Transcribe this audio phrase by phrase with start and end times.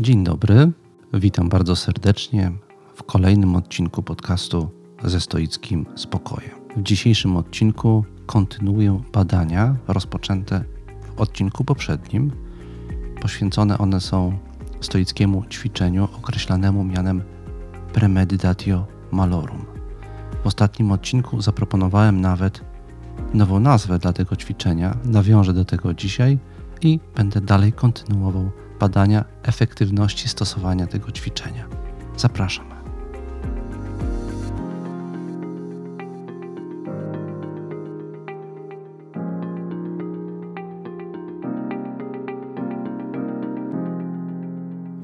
[0.00, 0.72] Dzień dobry,
[1.14, 2.52] witam bardzo serdecznie
[2.94, 4.68] w kolejnym odcinku podcastu
[5.04, 6.50] ze stoickim spokojem.
[6.76, 10.64] W dzisiejszym odcinku kontynuuję badania rozpoczęte
[11.16, 12.32] w odcinku poprzednim.
[13.20, 14.38] Poświęcone one są
[14.80, 17.22] stoickiemu ćwiczeniu określanemu mianem
[17.92, 19.64] premeditatio malorum.
[20.44, 22.60] W ostatnim odcinku zaproponowałem nawet
[23.34, 24.96] nową nazwę dla tego ćwiczenia.
[25.04, 26.38] Nawiążę do tego dzisiaj
[26.82, 28.50] i będę dalej kontynuował
[28.80, 31.68] badania efektywności stosowania tego ćwiczenia.
[32.16, 32.76] Zapraszam.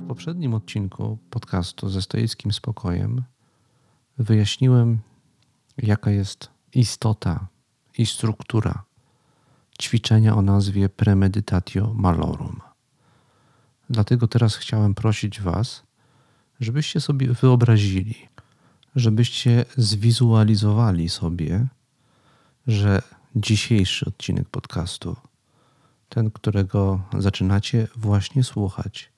[0.05, 3.23] W poprzednim odcinku podcastu ze stoickim spokojem
[4.19, 4.99] wyjaśniłem,
[5.79, 7.47] jaka jest istota
[7.99, 8.85] i struktura
[9.83, 12.72] ćwiczenia o nazwie Premeditatio Malorum.
[13.93, 15.83] Dlatego teraz chciałem prosić Was,
[16.61, 18.15] żebyście sobie wyobrazili,
[18.97, 21.67] żebyście zwizualizowali sobie,
[22.67, 23.03] że
[23.37, 25.17] dzisiejszy odcinek podcastu,
[26.09, 29.13] ten, którego zaczynacie właśnie słuchać,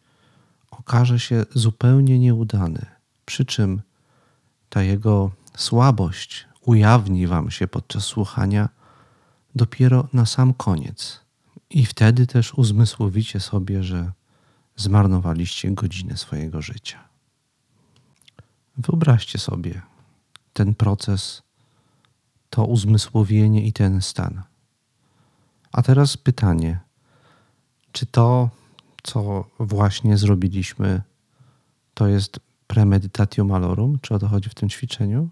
[0.71, 2.87] okaże się zupełnie nieudany.
[3.25, 3.83] Przy czym
[4.69, 8.69] ta jego słabość ujawni Wam się podczas słuchania
[9.55, 11.21] dopiero na sam koniec.
[11.71, 14.13] I wtedy też uzmysłowicie sobie, że
[14.77, 17.09] zmarnowaliście godzinę swojego życia.
[18.77, 19.83] Wyobraźcie sobie
[20.53, 21.43] ten proces,
[22.51, 24.43] to uzmysłowienie i ten stan.
[25.73, 26.81] A teraz pytanie:
[27.93, 28.51] czy to,
[29.03, 31.03] co właśnie zrobiliśmy,
[31.95, 33.99] to jest premeditatio malorum?
[34.03, 35.29] Czy o to chodzi w tym ćwiczeniu?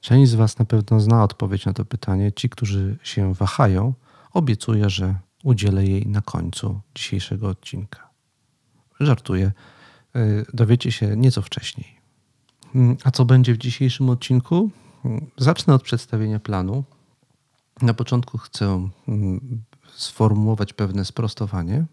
[0.00, 2.32] Część z Was na pewno zna odpowiedź na to pytanie.
[2.32, 3.94] Ci, którzy się wahają,
[4.32, 5.14] obiecuję, że
[5.46, 8.10] udzielę jej na końcu dzisiejszego odcinka.
[9.00, 9.52] Żartuję.
[10.16, 11.96] Y, dowiecie się nieco wcześniej.
[12.74, 14.70] Mm, a co będzie w dzisiejszym odcinku?
[15.04, 16.84] Mm, zacznę od przedstawienia planu.
[17.82, 19.62] Na początku chcę mm,
[19.94, 21.86] sformułować pewne sprostowanie,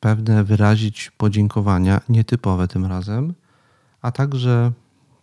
[0.00, 3.34] pewne wyrazić podziękowania, nietypowe tym razem,
[4.02, 4.72] a także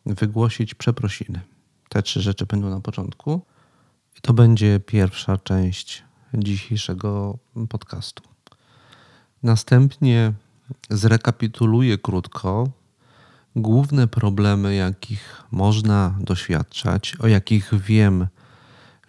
[0.06, 1.42] wygłosić przeprosiny.
[1.90, 3.42] Te trzy rzeczy będą na początku.
[4.18, 7.38] I to będzie pierwsza część dzisiejszego
[7.70, 8.24] podcastu.
[9.44, 10.34] Następnie
[10.90, 12.70] zrekapituluję krótko
[13.56, 18.28] główne problemy, jakich można doświadczać, o jakich wiem,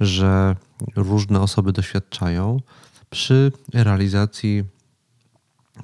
[0.01, 0.57] że
[0.97, 2.61] różne osoby doświadczają
[3.11, 4.65] przy realizacji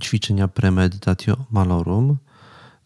[0.01, 2.17] ćwiczenia premeditatio malorum,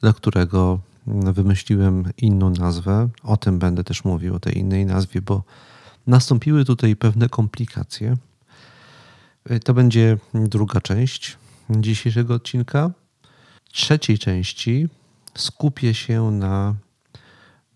[0.01, 3.09] dla którego wymyśliłem inną nazwę.
[3.23, 5.43] O tym będę też mówił, o tej innej nazwie, bo
[6.07, 8.17] nastąpiły tutaj pewne komplikacje.
[9.65, 11.39] To będzie druga część
[11.71, 12.91] dzisiejszego odcinka.
[13.65, 14.89] W trzeciej części
[15.35, 16.75] skupię się na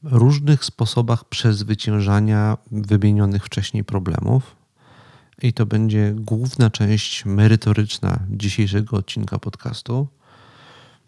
[0.03, 4.56] różnych sposobach przezwyciężania wymienionych wcześniej problemów.
[5.43, 10.09] I to będzie główna część merytoryczna dzisiejszego odcinka podcastu.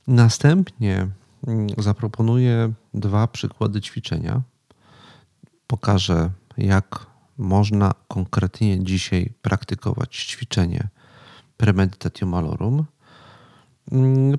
[0.06, 1.09] Następnie
[1.78, 4.42] zaproponuję dwa przykłady ćwiczenia.
[5.66, 7.09] Pokażę, jak
[7.41, 10.89] można konkretnie dzisiaj praktykować ćwiczenie
[11.56, 12.84] premeditatio malorum.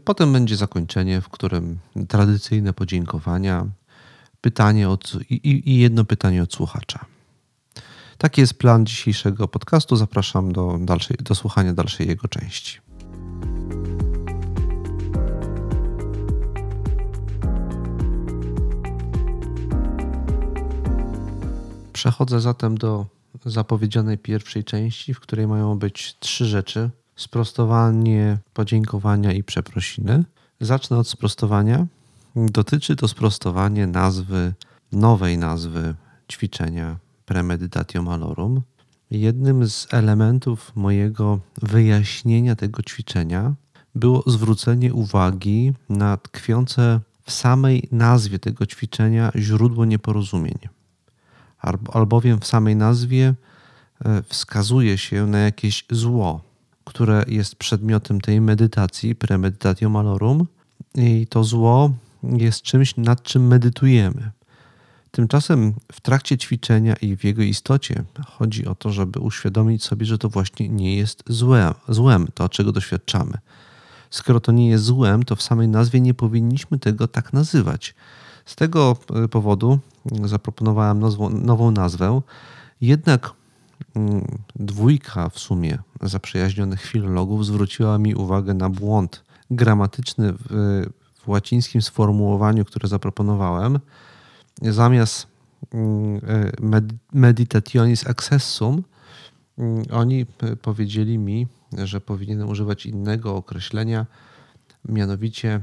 [0.06, 3.66] Potem będzie zakończenie, w którym tradycyjne podziękowania,
[4.42, 7.06] pytanie od, i, i jedno pytanie od słuchacza.
[8.18, 9.96] Taki jest plan dzisiejszego podcastu.
[9.96, 12.80] Zapraszam do, dalszej, do słuchania dalszej jego części.
[22.02, 23.06] Przechodzę zatem do
[23.46, 30.24] zapowiedzianej pierwszej części, w której mają być trzy rzeczy: sprostowanie, podziękowania i przeprosiny.
[30.62, 31.88] Zacznę od sprostowania.
[32.36, 34.54] Dotyczy to sprostowanie nazwy,
[34.92, 35.96] nowej nazwy
[36.32, 38.62] ćwiczenia Premeditatio Malorum.
[39.12, 43.54] Jednym z elementów mojego wyjaśnienia tego ćwiczenia
[43.96, 50.81] było zwrócenie uwagi na tkwiące w samej nazwie tego ćwiczenia źródło nieporozumień
[51.93, 53.34] albowiem w samej nazwie
[54.05, 56.41] e, wskazuje się na jakieś zło,
[56.84, 60.47] które jest przedmiotem tej medytacji, premeditatio malorum,
[60.96, 61.93] i to zło
[62.23, 64.31] jest czymś, nad czym medytujemy.
[65.11, 70.17] Tymczasem w trakcie ćwiczenia i w jego istocie chodzi o to, żeby uświadomić sobie, że
[70.17, 73.37] to właśnie nie jest złem, złem to, czego doświadczamy.
[74.09, 77.96] Skoro to nie jest złem, to w samej nazwie nie powinniśmy tego tak nazywać.
[78.46, 79.79] Z tego e, powodu
[80.26, 81.00] zaproponowałem
[81.46, 82.22] nową nazwę.
[82.82, 83.34] Jednak
[83.96, 84.26] mm,
[84.56, 90.46] dwójka w sumie zaprzyjaźnionych filologów zwróciła mi uwagę na błąd gramatyczny w,
[91.24, 93.80] w łacińskim sformułowaniu, które zaproponowałem.
[94.62, 95.28] Zamiast
[95.74, 96.22] mm,
[96.74, 96.82] e,
[97.14, 98.84] meditationis accessum,
[99.58, 100.26] mm, oni
[100.62, 101.47] powiedzieli mi,
[101.78, 104.06] że powinienem używać innego określenia,
[104.86, 105.62] mianowicie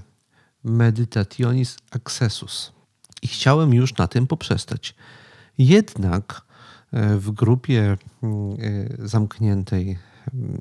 [0.65, 2.78] meditationis accessus.
[3.23, 4.95] I chciałem już na tym poprzestać.
[5.59, 6.43] Jednak
[6.93, 8.57] e, w grupie mm,
[9.01, 9.99] e, zamkniętej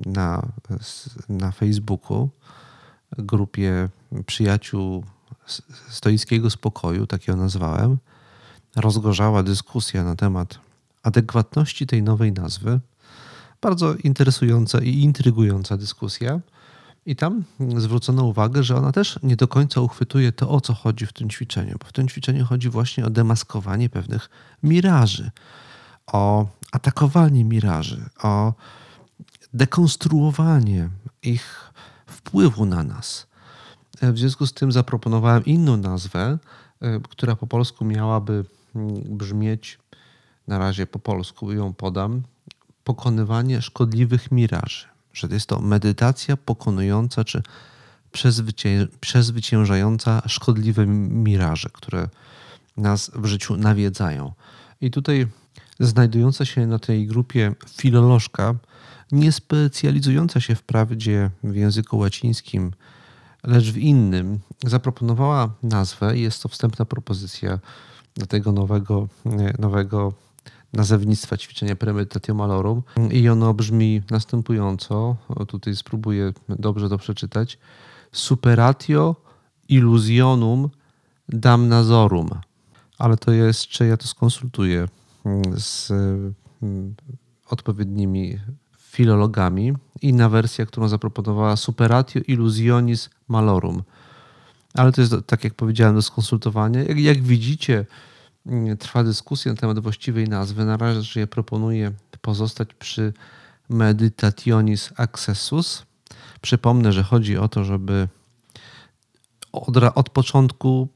[0.06, 0.48] na,
[1.28, 2.28] na Facebooku,
[3.18, 3.88] grupie
[4.26, 5.04] przyjaciół
[5.88, 7.98] stoickiego spokoju, tak ją nazwałem,
[8.76, 10.58] rozgorzała dyskusja na temat
[11.02, 12.80] adekwatności tej nowej nazwy.
[13.60, 16.40] Bardzo interesująca i intrygująca dyskusja.
[17.08, 17.44] I tam
[17.76, 21.30] zwrócono uwagę, że ona też nie do końca uchwytuje to, o co chodzi w tym
[21.30, 24.30] ćwiczeniu, bo w tym ćwiczeniu chodzi właśnie o demaskowanie pewnych
[24.62, 25.30] miraży,
[26.06, 28.52] o atakowanie miraży, o
[29.54, 30.88] dekonstruowanie
[31.22, 31.72] ich
[32.06, 33.26] wpływu na nas.
[34.02, 36.38] W związku z tym zaproponowałem inną nazwę,
[36.80, 38.44] e, która po polsku miałaby
[38.74, 39.78] mm, brzmieć,
[40.46, 42.22] na razie po polsku ją podam,
[42.84, 47.42] pokonywanie szkodliwych miraży że jest to medytacja pokonująca czy
[49.00, 52.08] przezwyciężająca szkodliwe miraże, które
[52.76, 54.32] nas w życiu nawiedzają.
[54.80, 55.26] I tutaj
[55.80, 58.54] znajdująca się na tej grupie filolożka,
[59.12, 62.72] nie specjalizująca się wprawdzie w języku łacińskim,
[63.44, 66.18] lecz w innym, zaproponowała nazwę.
[66.18, 67.58] Jest to wstępna propozycja
[68.16, 69.08] do tego nowego,
[69.58, 70.12] nowego
[70.72, 75.16] nazewnictwa ćwiczenia Premeditatio Malorum i ono brzmi następująco,
[75.48, 77.58] tutaj spróbuję dobrze to przeczytać,
[78.12, 79.16] Superatio
[79.68, 80.70] illusionum
[81.28, 82.30] damnazorum.
[82.98, 84.88] Ale to jeszcze, ja to skonsultuję
[85.56, 85.90] z
[86.62, 86.94] mm,
[87.50, 88.38] odpowiednimi
[88.78, 89.72] filologami.
[90.02, 93.82] Inna wersja, którą zaproponowała Superatio illusionis malorum.
[94.74, 96.82] Ale to jest, tak jak powiedziałem, do skonsultowania.
[96.82, 97.86] Jak, jak widzicie,
[98.78, 100.64] trwa dyskusja na temat właściwej nazwy.
[100.64, 103.12] Na razie proponuję pozostać przy
[103.68, 105.86] Meditationis Accessus.
[106.40, 108.08] Przypomnę, że chodzi o to, żeby
[109.52, 110.88] od, od początku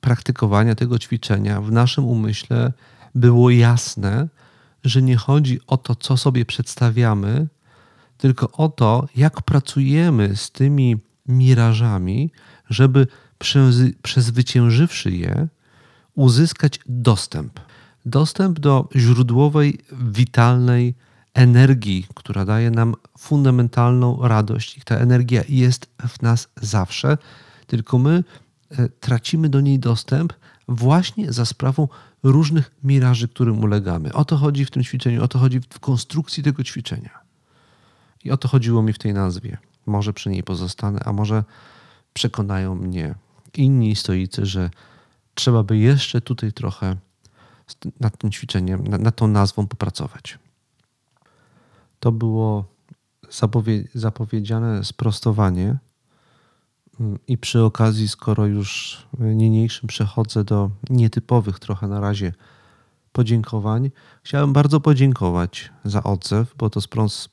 [0.00, 2.72] praktykowania tego ćwiczenia w naszym umyśle
[3.14, 4.28] było jasne,
[4.84, 7.46] że nie chodzi o to, co sobie przedstawiamy,
[8.18, 10.96] tylko o to, jak pracujemy z tymi
[11.26, 12.30] mirażami,
[12.70, 13.06] żeby
[14.02, 15.48] przezwyciężywszy je,
[16.18, 17.60] uzyskać dostęp.
[18.06, 20.94] Dostęp do źródłowej, witalnej
[21.34, 24.80] energii, która daje nam fundamentalną radość.
[24.84, 27.18] Ta energia jest w nas zawsze,
[27.66, 28.24] tylko my
[28.70, 30.32] e, tracimy do niej dostęp
[30.68, 31.88] właśnie za sprawą
[32.22, 34.12] różnych miraży, którym ulegamy.
[34.12, 37.18] O to chodzi w tym ćwiczeniu, o to chodzi w konstrukcji tego ćwiczenia.
[38.24, 39.58] I o to chodziło mi w tej nazwie.
[39.86, 41.44] Może przy niej pozostanę, a może
[42.12, 43.14] przekonają mnie
[43.54, 44.70] inni stoicy, że
[45.38, 46.96] trzeba by jeszcze tutaj trochę
[48.00, 50.38] nad tym ćwiczeniem, nad, tą nazwą popracować.
[52.00, 52.64] To było
[53.30, 55.76] zapowie, zapowiedziane sprostowanie.
[57.00, 62.32] Mm, I przy okazji, skoro już niniejszym przechodzę do nietypowych trochę na razie
[63.12, 63.90] podziękowań,
[64.22, 66.80] chciałem bardzo podziękować za odzew, bo to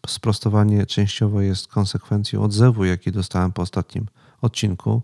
[0.08, 4.08] sprostowanie częściowo jest konsekwencją odzewu, jaki dostałem po ostatnim
[4.42, 5.02] odcinku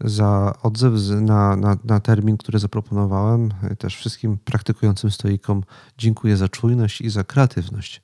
[0.00, 3.50] za odzew na, na, na, termin, który zaproponowałem.
[3.78, 5.62] Też wszystkim praktykującym stoikom
[5.98, 8.02] dziękuję za czujność i za kreatywność.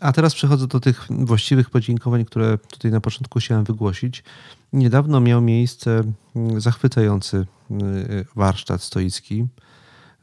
[0.00, 4.24] A teraz przechodzę do tych właściwych podziękowań, które tutaj na początku chciałem wygłosić.
[4.72, 6.02] Niedawno miał miejsce
[6.56, 9.46] zachwycający y, warsztat stoicki.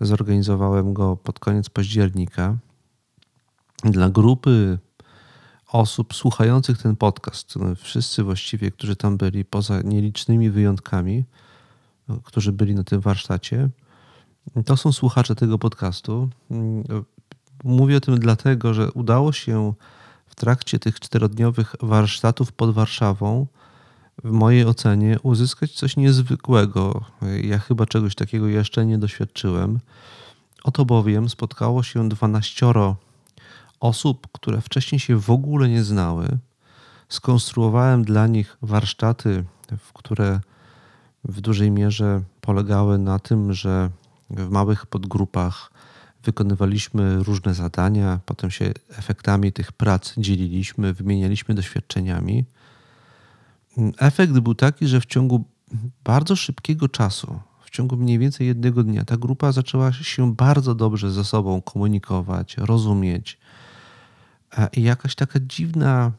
[0.01, 2.57] Zorganizowałem go pod koniec października
[3.83, 4.77] dla grupy
[5.71, 11.23] osób słuchających ten podcast, no, wszyscy właściwie, którzy tam byli, poza nielicznymi wyjątkami,
[12.07, 13.69] no, którzy byli na tym warsztacie,
[14.65, 16.29] to są słuchacze tego podcastu.
[17.63, 19.73] Mówię o tym dlatego, że udało się
[20.25, 23.47] w trakcie tych czterodniowych warsztatów pod Warszawą,
[24.23, 27.05] w mojej ocenie, uzyskać coś niezwykłego.
[27.43, 29.79] Ja chyba czegoś takiego jeszcze nie doświadczyłem.
[30.63, 32.95] Oto bowiem spotkało się dwanaścioro
[33.81, 36.27] osób, które wcześniej się w ogóle nie znały.
[37.09, 39.43] Skonstruowałem dla nich warsztaty,
[39.77, 40.39] w które
[41.23, 43.89] w dużej mierze polegały na tym, że
[44.29, 45.71] w małych podgrupach
[46.23, 52.45] wykonywaliśmy różne zadania, potem się efektami tych prac dzieliliśmy, wymienialiśmy doświadczeniami.
[53.97, 55.43] Efekt był taki, że w ciągu
[56.03, 61.11] bardzo szybkiego czasu, w ciągu mniej więcej jednego dnia ta grupa zaczęła się bardzo dobrze
[61.11, 63.37] ze sobą komunikować, rozumieć.
[64.57, 66.11] E, I jakaś taka dziwna,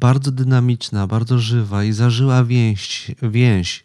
[0.00, 3.84] bardzo dynamiczna, bardzo żywa i zażyła więź, więź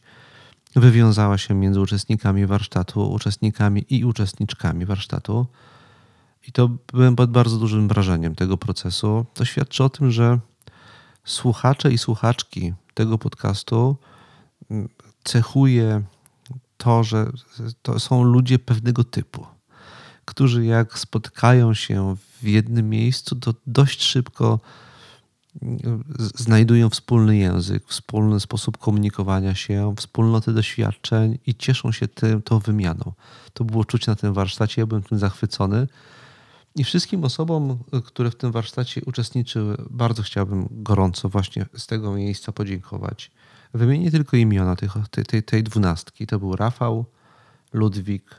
[0.76, 5.48] wywiązała się między uczestnikami warsztatu, uczestnikami i uczestniczkami warsztatu.
[6.48, 9.26] I to byłem pod bardzo dużym wrażeniem tego procesu.
[9.34, 10.40] To świadczy o tym, że
[11.24, 13.98] słuchacze i słuchaczki tego podcastu
[14.72, 14.90] mm,
[15.24, 16.04] cechuje
[16.78, 17.32] to, że
[17.82, 19.46] to są ludzie pewnego typu,
[20.26, 24.60] którzy jak spotkają się w jednym miejscu, to dość szybko
[25.62, 26.04] mm,
[26.36, 33.14] znajdują wspólny język, wspólny sposób komunikowania się, wspólnoty doświadczeń i cieszą się tym, tą wymianą.
[33.54, 35.88] To było czuć na tym warsztacie, ja byłem tym zachwycony.
[36.76, 42.52] I wszystkim osobom, które w tym warsztacie uczestniczyły, bardzo chciałbym gorąco właśnie z tego miejsca
[42.52, 43.32] podziękować.
[43.74, 46.28] Wymienię tylko imiona tych, tej, tej, tej dwunastki.
[46.28, 47.06] To był Rafał,
[47.74, 48.36] Ludwik,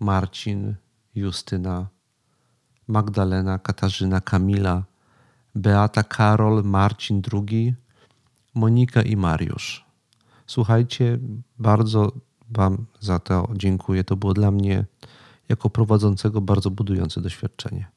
[0.00, 0.74] Marcin,
[1.18, 1.86] Justyna,
[2.88, 4.84] Magdalena, Katarzyna, Kamila,
[5.54, 7.74] Beata, Karol, Marcin II,
[8.54, 9.84] Monika i Mariusz.
[10.46, 11.18] Słuchajcie,
[11.58, 12.12] bardzo
[12.50, 14.04] Wam za to dziękuję.
[14.04, 14.84] To było dla mnie
[15.48, 17.88] jako prowadzącego bardzo budujące doświadczenie.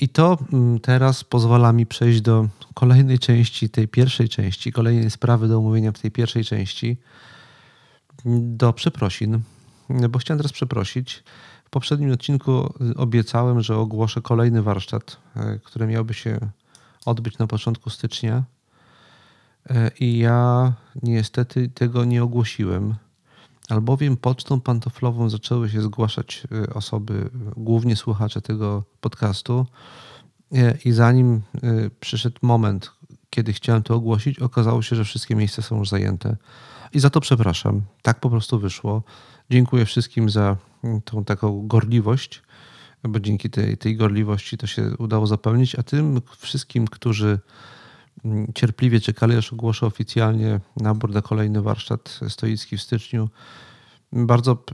[0.00, 5.48] I to mm, teraz pozwala mi przejść do kolejnej części, tej pierwszej części, kolejnej sprawy
[5.48, 6.96] do omówienia w tej pierwszej części,
[8.40, 9.40] do przeprosin,
[10.08, 11.24] bo chciałem teraz przeprosić.
[11.64, 16.38] W poprzednim odcinku obiecałem, że ogłoszę kolejny warsztat, e, który miałby się
[17.06, 18.42] odbyć na początku stycznia.
[19.70, 20.72] E, I ja
[21.02, 22.94] niestety tego nie ogłosiłem
[23.68, 29.66] albowiem pocztą pantoflową zaczęły się zgłaszać y, osoby, głównie słuchacze tego podcastu.
[30.84, 31.42] I zanim
[32.00, 32.92] przyszedł moment,
[33.30, 36.36] kiedy chciałem to ogłosić, okazało się, że wszystkie miejsca są już zajęte.
[36.92, 37.82] I za to przepraszam.
[38.02, 39.02] Tak po prostu wyszło.
[39.52, 40.56] Dziękuję wszystkim za
[41.04, 42.42] tą taką gorliwość,
[43.04, 47.38] bo dzięki tej, tej gorliwości to się udało zapełnić, a tym wszystkim, którzy
[48.24, 53.28] mm, cierpliwie czekali, aż ogłoszę oficjalnie nabór na kolejny warsztat stoicki w styczniu.
[54.12, 54.64] Bardzo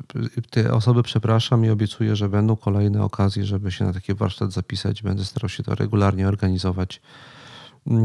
[0.51, 5.03] te osoby przepraszam i obiecuję, że będą kolejne okazje, żeby się na taki warsztat zapisać.
[5.03, 7.01] Będę starał się to regularnie organizować.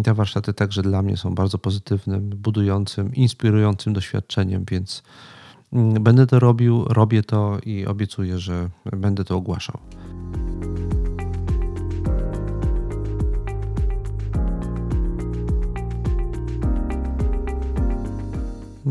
[0.03, 5.32] Te warsztaty także dla mnie są bardzo pozytywnym, budującym, inspirującym doświadczeniem, więc mm,
[5.99, 9.79] będę to robił, robię to i obiecuję, że będę to ogłaszał.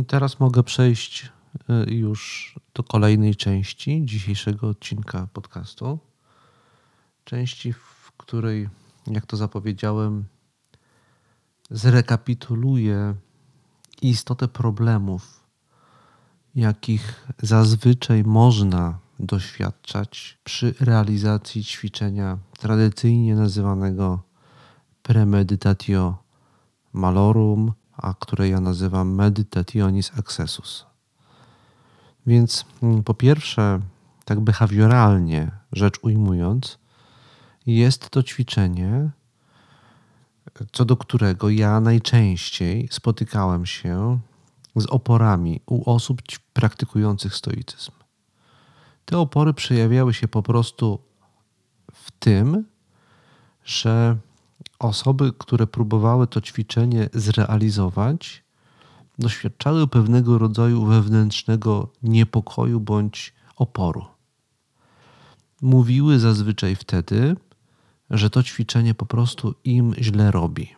[0.06, 1.32] Teraz mogę przejść
[1.70, 5.98] Y, już do kolejnej części dzisiejszego odcinka podcastu.
[7.24, 8.68] Części, w której,
[9.06, 10.24] jak to zapowiedziałem,
[11.70, 13.14] zrekapituluję
[14.02, 15.41] istotę problemów,
[16.54, 24.22] jakich zazwyczaj można doświadczać przy realizacji ćwiczenia tradycyjnie nazywanego
[25.02, 26.22] premeditatio
[26.92, 30.86] malorum, a które ja nazywam meditationis accessus.
[32.26, 33.80] Więc mm, po pierwsze,
[34.24, 36.78] tak behawioralnie rzecz ujmując,
[37.66, 39.10] jest to ćwiczenie,
[40.72, 44.20] co do którego ja najczęściej spotykałem się
[44.76, 47.92] z oporami u osób praktykujących stoicyzm.
[49.04, 50.98] Te opory przejawiały się po prostu
[51.92, 52.64] w tym,
[53.64, 54.16] że
[54.78, 58.44] osoby, które próbowały to ćwiczenie zrealizować,
[59.18, 64.04] doświadczały pewnego rodzaju wewnętrznego niepokoju bądź oporu.
[65.62, 67.36] Mówiły zazwyczaj wtedy,
[68.10, 70.74] że to ćwiczenie po prostu im źle robi,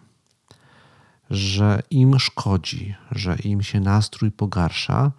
[1.31, 5.13] że im szkodzi, że im się nastrój pogarsza,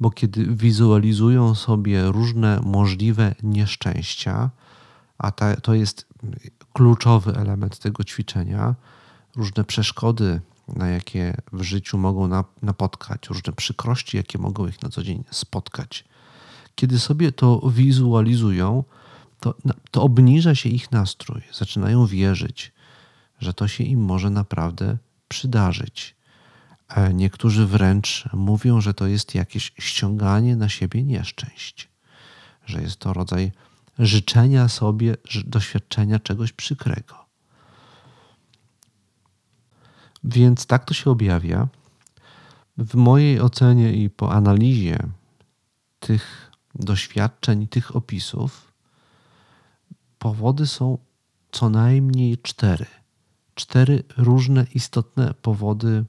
[0.00, 4.50] bo kiedy wizualizują sobie różne możliwe nieszczęścia,
[5.18, 6.06] a ta, to jest
[6.72, 8.74] kluczowy element tego ćwiczenia,
[9.36, 10.40] różne przeszkody
[10.76, 16.04] na jakie w życiu mogą napotkać, różne przykrości, jakie mogą ich na co dzień spotkać.
[16.74, 18.84] Kiedy sobie to wizualizują,
[19.40, 19.54] to,
[19.90, 22.72] to obniża się ich nastrój, zaczynają wierzyć,
[23.40, 24.96] że to się im może naprawdę
[25.28, 26.16] przydarzyć.
[26.88, 31.88] E, niektórzy wręcz mówią, że to jest jakieś ściąganie na siebie nieszczęść,
[32.66, 33.52] że jest to rodzaj
[33.98, 37.28] życzenia sobie doświadczenia czegoś przykrego.
[40.24, 41.68] Więc tak to się objawia.
[42.78, 44.98] W mojej ocenie i po analizie
[46.00, 48.72] tych doświadczeń, tych opisów,
[50.18, 50.98] powody są
[51.52, 52.86] co najmniej cztery.
[53.58, 56.04] Cztery różne istotne powody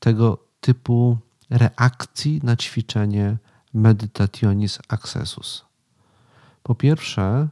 [0.00, 1.18] tego typu
[1.50, 3.36] reakcji na ćwiczenie
[3.74, 5.64] Meditationis Accessus.
[6.62, 7.48] Po pierwsze,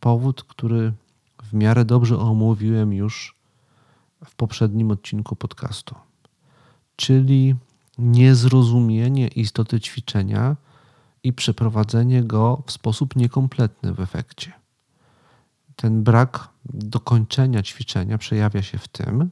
[0.00, 0.92] powód, który
[1.42, 3.36] w miarę dobrze omówiłem już
[4.24, 5.94] w poprzednim odcinku podcastu,
[6.96, 7.54] czyli
[7.98, 10.56] niezrozumienie istoty ćwiczenia
[11.22, 14.65] i przeprowadzenie go w sposób niekompletny w efekcie.
[15.76, 19.30] Ten brak dokończenia ćwiczenia przejawia się w tym,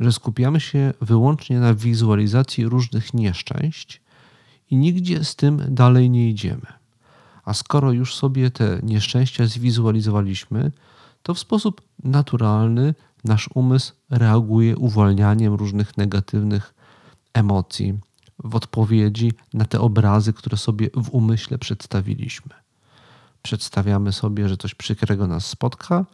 [0.00, 4.00] że skupiamy się wyłącznie na wizualizacji różnych nieszczęść
[4.70, 6.66] i nigdzie z tym dalej nie idziemy.
[7.44, 10.72] A skoro już sobie te nieszczęścia zwizualizowaliśmy,
[11.22, 16.74] to w sposób naturalny nasz umysł reaguje uwalnianiem różnych negatywnych
[17.34, 17.98] emocji
[18.44, 22.57] w odpowiedzi na te obrazy, które sobie w umyśle przedstawiliśmy.
[23.48, 26.04] Przedstawiamy sobie, że coś przykrego nas spotka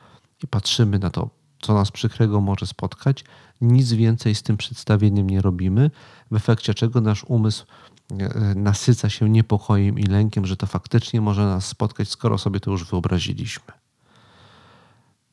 [0.43, 1.31] i patrzymy na to,
[1.63, 3.25] co nas przykrego może spotkać.
[3.61, 5.91] Nic więcej z tym przedstawieniem nie robimy,
[6.31, 7.67] w efekcie czego nasz umysł
[8.11, 12.71] e, nasyca się niepokojem i lękiem, że to faktycznie może nas spotkać, skoro sobie to
[12.71, 13.75] już wyobraziliśmy.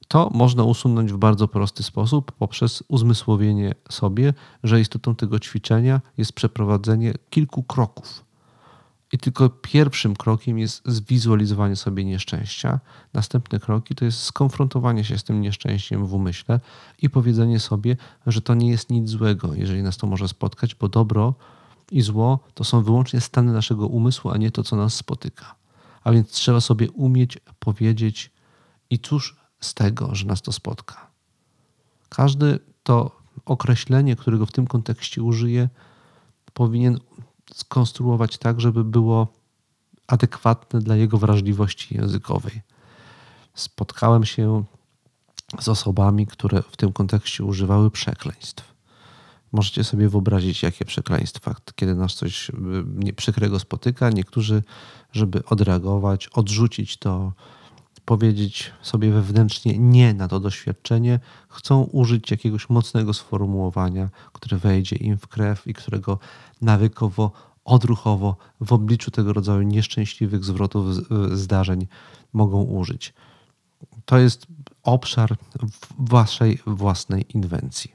[0.07, 6.33] To można usunąć w bardzo prosty sposób poprzez uzmysłowienie sobie, że istotą tego ćwiczenia jest
[6.33, 8.30] przeprowadzenie kilku kroków.
[9.13, 12.79] I tylko pierwszym krokiem jest zwizualizowanie sobie nieszczęścia.
[13.13, 16.59] Następne kroki to jest skonfrontowanie się z tym nieszczęściem w umyśle
[17.01, 20.89] i powiedzenie sobie, że to nie jest nic złego, jeżeli nas to może spotkać, bo
[20.89, 21.33] dobro
[21.91, 25.55] i zło to są wyłącznie stany naszego umysłu, a nie to, co nas spotyka.
[26.03, 28.31] A więc trzeba sobie umieć powiedzieć,
[28.91, 31.11] i cóż z tego, że nas to spotka.
[32.09, 35.69] Każdy to określenie, którego w tym kontekście użyję,
[36.53, 36.99] powinien
[37.53, 39.27] skonstruować tak, żeby było
[40.07, 42.61] adekwatne dla jego wrażliwości językowej.
[43.53, 44.63] Spotkałem się
[45.59, 48.73] z osobami, które w tym kontekście używały przekleństw.
[49.51, 52.51] Możecie sobie wyobrazić, jakie przekleństwa, kiedy nas coś
[53.15, 54.09] przykrego spotyka.
[54.09, 54.63] Niektórzy,
[55.11, 57.33] żeby odreagować, odrzucić to,
[58.05, 65.17] powiedzieć sobie wewnętrznie nie na to doświadczenie, chcą użyć jakiegoś mocnego sformułowania, które wejdzie im
[65.17, 66.19] w krew i którego
[66.61, 67.31] nawykowo,
[67.65, 70.85] odruchowo w obliczu tego rodzaju nieszczęśliwych zwrotów
[71.31, 71.87] zdarzeń
[72.33, 73.13] mogą użyć.
[74.05, 74.47] To jest
[74.83, 75.37] obszar
[75.99, 77.91] waszej własnej inwencji.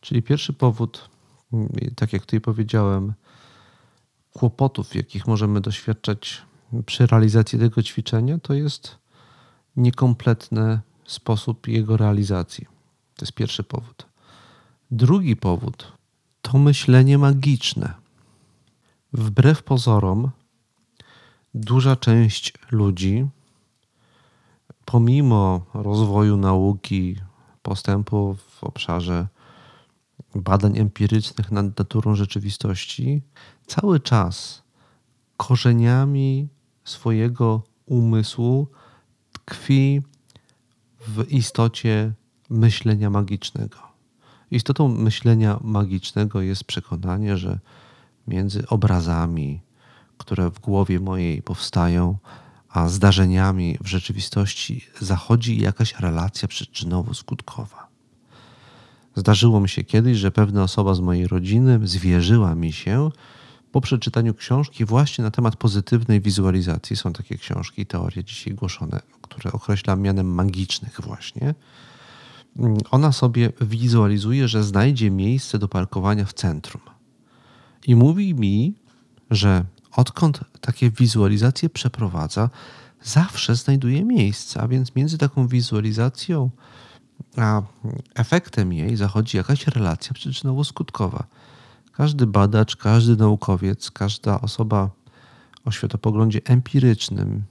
[0.00, 1.10] Czyli pierwszy powód,
[1.96, 3.14] tak jak tutaj powiedziałem,
[4.32, 6.42] kłopotów, jakich możemy doświadczać
[6.86, 8.98] przy realizacji tego ćwiczenia, to jest
[9.76, 12.66] niekompletny sposób jego realizacji.
[13.16, 14.06] To jest pierwszy powód.
[14.90, 15.92] Drugi powód
[16.42, 17.94] to myślenie magiczne.
[19.12, 20.30] Wbrew pozorom,
[21.54, 23.26] duża część ludzi,
[24.84, 27.16] pomimo rozwoju nauki,
[27.62, 29.28] postępu w obszarze
[30.34, 33.22] badań empirycznych nad naturą rzeczywistości,
[33.66, 34.62] cały czas
[35.36, 36.48] korzeniami
[36.88, 38.68] swojego umysłu
[39.32, 40.02] tkwi
[41.06, 42.12] w istocie
[42.50, 43.78] myślenia magicznego.
[44.50, 47.58] Istotą myślenia magicznego jest przekonanie, że
[48.26, 49.60] między obrazami,
[50.18, 52.16] które w głowie mojej powstają,
[52.68, 57.88] a zdarzeniami w rzeczywistości zachodzi jakaś relacja przyczynowo-skutkowa.
[59.14, 63.10] Zdarzyło mi się kiedyś, że pewna osoba z mojej rodziny zwierzyła mi się,
[63.72, 69.52] po przeczytaniu książki właśnie na temat pozytywnej wizualizacji, są takie książki, teorie dzisiaj głoszone, które
[69.52, 71.54] określam mianem magicznych właśnie,
[72.90, 76.82] ona sobie wizualizuje, że znajdzie miejsce do parkowania w centrum.
[77.86, 78.74] I mówi mi,
[79.30, 79.64] że
[79.96, 82.50] odkąd takie wizualizacje przeprowadza,
[83.02, 86.50] zawsze znajduje miejsce, a więc między taką wizualizacją
[87.36, 87.62] a
[88.14, 91.22] efektem jej zachodzi jakaś relacja przyczynowo-skutkowa.
[91.98, 94.90] Każdy badacz, każdy naukowiec, każda osoba
[95.64, 97.42] o światopoglądzie empirycznym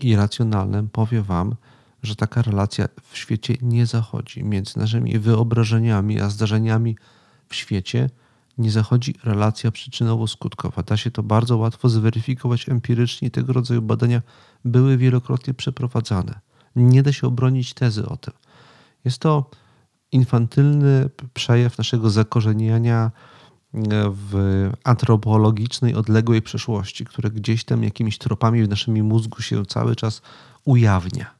[0.00, 1.54] i racjonalnym powie Wam,
[2.02, 4.44] że taka relacja w świecie nie zachodzi.
[4.44, 6.96] Między naszymi wyobrażeniami a zdarzeniami
[7.48, 8.10] w świecie
[8.58, 10.82] nie zachodzi relacja przyczynowo-skutkowa.
[10.84, 14.22] Da się to bardzo łatwo zweryfikować empirycznie i tego rodzaju badania
[14.64, 16.40] były wielokrotnie przeprowadzane.
[16.76, 18.34] Nie da się obronić tezy o tym.
[19.04, 19.50] Jest to
[20.12, 23.10] infantylny przejaw naszego zakorzeniania
[24.10, 30.22] w antropologicznej, odległej przeszłości, które gdzieś tam jakimiś tropami w naszym mózgu się cały czas
[30.64, 31.34] ujawnia.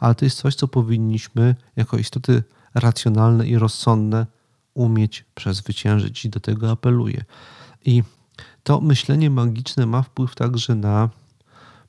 [0.00, 2.42] Ale to jest coś, co powinniśmy jako istoty
[2.74, 4.26] racjonalne i rozsądne
[4.74, 7.24] umieć przezwyciężyć i do tego apeluję.
[7.84, 8.02] I
[8.62, 11.08] to myślenie magiczne ma wpływ także na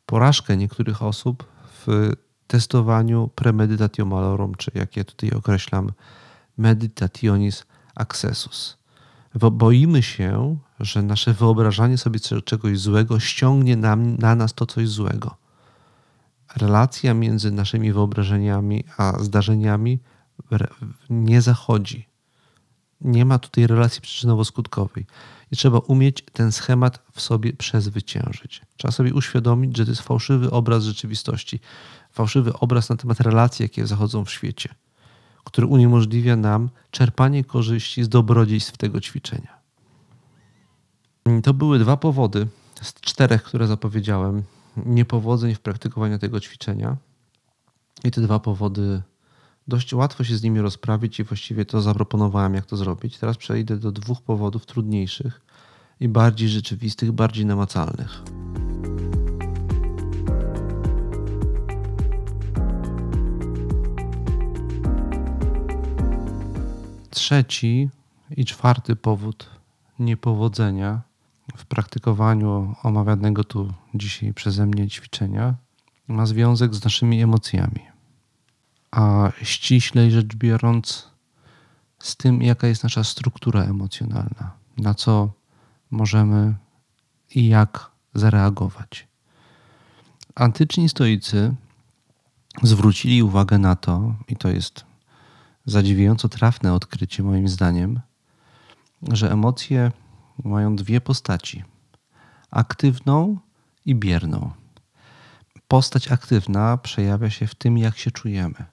[0.06, 1.44] porażkę niektórych osób
[1.86, 2.12] w
[2.48, 5.92] testowaniu premeditatio malorum, czy jak ja tutaj określam,
[6.58, 8.83] meditationis accessus
[9.36, 15.38] Boimy się, że nasze wyobrażanie sobie czegoś złego ściągnie nam, na nas to coś złego.
[16.56, 20.00] Relacja między naszymi wyobrażeniami a zdarzeniami
[21.10, 22.08] nie zachodzi.
[23.02, 25.06] Nie ma tutaj relacji przyczynowo-skutkowej.
[25.52, 28.62] I trzeba umieć ten schemat w sobie przezwyciężyć.
[28.78, 31.60] Trzeba sobie uświadomić, że to jest fałszywy obraz rzeczywistości,
[32.12, 34.76] fałszywy obraz na temat relacji, jakie zachodzą w świecie,
[35.44, 39.64] który uniemożliwia nam czerpanie korzyści z dobrodziejstw tego ćwiczenia.
[41.44, 42.48] To były dwa powody
[42.82, 44.44] z czterech, które zapowiedziałem,
[44.86, 46.98] niepowodzeń w praktykowaniu tego ćwiczenia.
[48.04, 49.02] I te dwa powody
[49.68, 53.18] dość łatwo się z nimi rozprawić i właściwie to zaproponowałem, jak to zrobić.
[53.18, 55.42] Teraz przejdę do dwóch powodów trudniejszych
[56.00, 58.24] i bardziej rzeczywistych, bardziej namacalnych.
[67.24, 67.90] Trzeci
[68.38, 69.50] i czwarty powód
[70.00, 71.02] niepowodzenia
[71.58, 75.56] w praktykowaniu omawianego tu dzisiaj przeze mnie ćwiczenia
[76.08, 77.82] ma związek z naszymi emocjami.
[78.92, 81.10] A ściślej rzecz biorąc,
[82.00, 85.32] z tym, jaka jest nasza struktura emocjonalna, na co
[85.92, 86.56] możemy
[87.36, 89.08] i jak zareagować.
[90.36, 91.56] Antyczni stoicy
[92.64, 94.93] zwrócili uwagę na to, i to jest
[95.66, 98.00] zadziwiająco trafne odkrycie moim zdaniem,
[99.12, 99.92] że emocje
[100.44, 101.64] mają dwie postaci:
[102.52, 103.38] aktywną
[103.86, 104.52] i bierną.
[105.68, 108.66] Postać aktywna przejawia się w tym, jak się czujemy.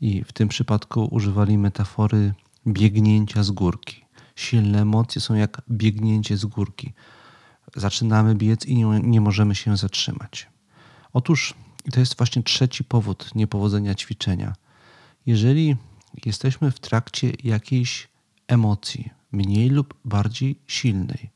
[0.00, 2.34] I w tym przypadku używali metafory
[2.66, 4.04] biegnięcia z górki.
[4.36, 6.92] Silne emocje są jak biegnięcie z górki.
[7.76, 10.48] Zaczynamy biec i nie, nie możemy się zatrzymać.
[11.12, 11.54] Otóż
[11.92, 14.54] to jest właśnie trzeci powód niepowodzenia ćwiczenia.
[15.26, 15.76] Jeżeli
[16.26, 18.08] jesteśmy w trakcie jakiejś
[18.48, 21.30] emocji, mniej lub bardziej silnej,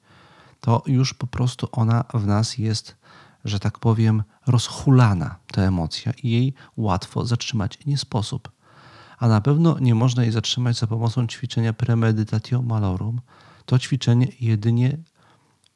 [0.61, 2.97] to już po prostu ona w nas jest,
[3.45, 8.51] że tak powiem, rozhulana, ta emocja, i jej łatwo zatrzymać nie sposób.
[9.19, 13.21] A na pewno nie można jej zatrzymać za pomocą ćwiczenia premeditatio malorum.
[13.65, 14.99] To ćwiczenie jedynie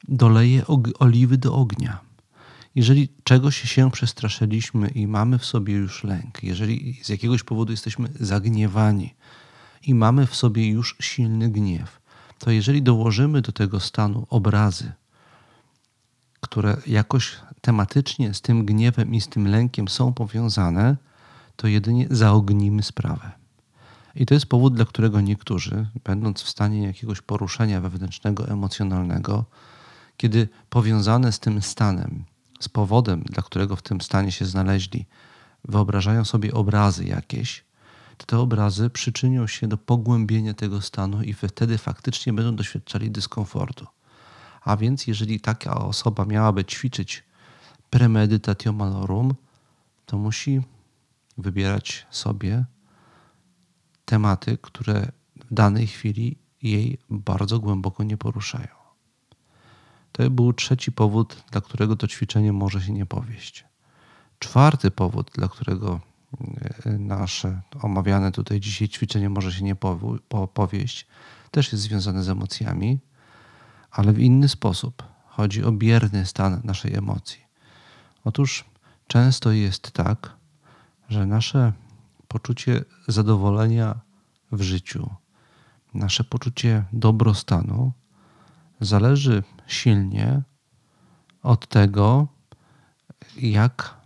[0.07, 0.63] doleje
[0.99, 2.12] oliwy do ognia.
[2.75, 8.09] Jeżeli czegoś się przestraszyliśmy i mamy w sobie już lęk, jeżeli z jakiegoś powodu jesteśmy
[8.19, 9.13] zagniewani
[9.87, 12.01] i mamy w sobie już silny gniew,
[12.39, 14.91] to jeżeli dołożymy do tego stanu obrazy,
[16.41, 20.97] które jakoś tematycznie z tym gniewem i z tym lękiem są powiązane,
[21.55, 23.31] to jedynie zaognimy sprawę.
[24.15, 29.45] I to jest powód, dla którego niektórzy, będąc w stanie jakiegoś poruszenia wewnętrznego, emocjonalnego,
[30.17, 32.23] kiedy powiązane z tym stanem,
[32.63, 35.05] z powodem, dla którego w tym stanie się znaleźli,
[35.65, 37.63] wyobrażają sobie obrazy jakieś,
[38.17, 43.87] to te obrazy przyczynią się do pogłębienia tego stanu i wtedy faktycznie będą doświadczali dyskomfortu.
[44.65, 47.23] A więc, jeżeli taka osoba miałaby ćwiczyć
[47.89, 49.35] premeditatio malorum,
[50.05, 50.61] to musi
[51.37, 52.65] wybierać sobie
[54.05, 55.11] tematy, które
[55.49, 58.82] w danej chwili jej bardzo głęboko nie poruszają.
[60.13, 63.65] To był trzeci powód, dla którego to ćwiczenie może się nie powieść.
[64.39, 65.99] Czwarty powód, dla którego
[66.85, 69.75] e, nasze omawiane tutaj dzisiaj ćwiczenie może się nie
[70.53, 71.07] powieść,
[71.51, 72.99] też jest związane z emocjami,
[73.91, 75.03] ale w inny sposób.
[75.25, 77.41] Chodzi o bierny stan naszej emocji.
[78.23, 78.65] Otóż
[79.07, 80.35] często jest tak,
[81.09, 81.73] że nasze
[82.27, 83.99] poczucie zadowolenia
[84.51, 85.09] w życiu,
[85.93, 87.91] nasze poczucie dobrostanu
[88.85, 90.41] zależy silnie
[91.43, 92.27] od tego,
[93.37, 93.97] jak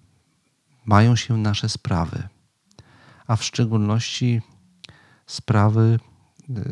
[0.86, 2.28] mają się nasze sprawy,
[3.28, 4.42] a w szczególności
[5.26, 6.00] sprawy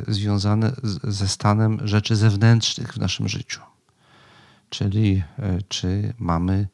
[0.08, 0.72] e, związane
[1.04, 3.62] ze stanem rzeczy zewnętrznych w naszym życiu.
[4.70, 6.68] Czyli e, czy mamy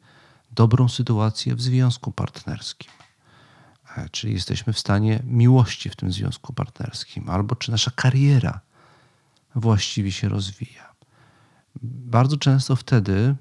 [0.50, 2.90] dobrą sytuację w związku partnerskim,
[3.96, 8.60] e, czy jesteśmy w stanie miłości w tym związku partnerskim, albo czy nasza kariera
[9.54, 10.91] właściwie się rozwija.
[11.82, 13.34] Bardzo często wtedy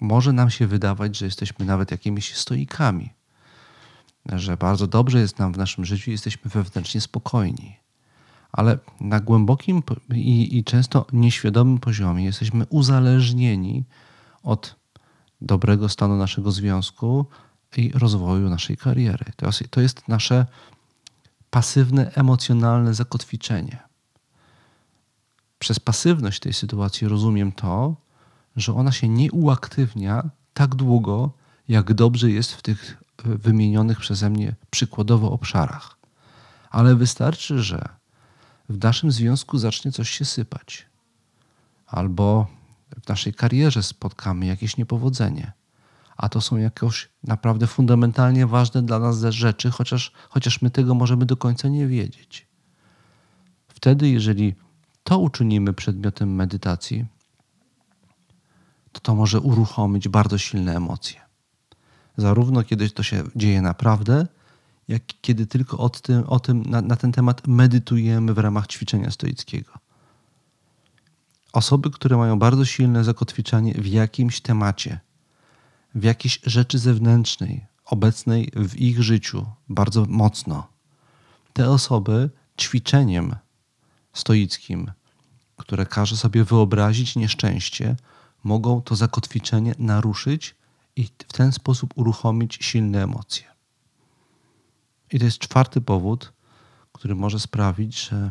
[0.00, 3.10] może nam się wydawać, że jesteśmy nawet jakimiś stoikami,
[4.32, 7.76] że bardzo dobrze jest nam w naszym życiu, jesteśmy wewnętrznie spokojni.
[8.52, 9.82] Ale na głębokim
[10.14, 13.84] i, i często nieświadomym poziomie jesteśmy uzależnieni
[14.42, 14.76] od
[15.40, 17.26] dobrego stanu naszego związku
[17.76, 19.24] i rozwoju naszej kariery.
[19.36, 20.46] To jest, to jest nasze
[21.50, 23.93] pasywne, emocjonalne zakotwiczenie.
[25.64, 27.96] Przez pasywność tej sytuacji rozumiem to,
[28.56, 31.32] że ona się nie uaktywnia tak długo,
[31.68, 35.98] jak dobrze jest w tych wymienionych przeze mnie przykładowo obszarach.
[36.70, 37.88] Ale wystarczy, że
[38.68, 40.86] w naszym związku zacznie coś się sypać.
[41.86, 42.46] albo
[43.04, 45.52] w naszej karierze spotkamy jakieś niepowodzenie.
[46.16, 51.26] A to są jakoś naprawdę fundamentalnie ważne dla nas rzeczy, chociaż, chociaż my tego możemy
[51.26, 52.46] do końca nie wiedzieć.
[53.68, 54.54] Wtedy, jeżeli
[55.04, 57.06] to uczynimy przedmiotem medytacji,
[58.92, 61.20] to to może uruchomić bardzo silne emocje.
[62.16, 64.26] Zarówno kiedy to się dzieje naprawdę,
[64.88, 69.10] jak kiedy tylko o tym, o tym na, na ten temat medytujemy w ramach ćwiczenia
[69.10, 69.72] stoickiego.
[71.52, 75.00] Osoby, które mają bardzo silne zakotwiczenie w jakimś temacie,
[75.94, 80.68] w jakiejś rzeczy zewnętrznej, obecnej w ich życiu bardzo mocno,
[81.52, 83.36] te osoby ćwiczeniem
[84.14, 84.90] stoickim,
[85.56, 87.96] które każe sobie wyobrazić nieszczęście,
[88.44, 90.54] mogą to zakotwiczenie naruszyć
[90.96, 93.44] i w ten sposób uruchomić silne emocje.
[95.12, 96.32] I to jest czwarty powód,
[96.92, 98.30] który może sprawić, że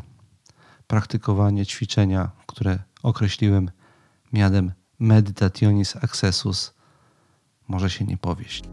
[0.88, 3.72] praktykowanie ćwiczenia, które określiłem
[4.34, 6.74] mianem meditationis accessus,
[7.68, 8.64] może się nie powieść.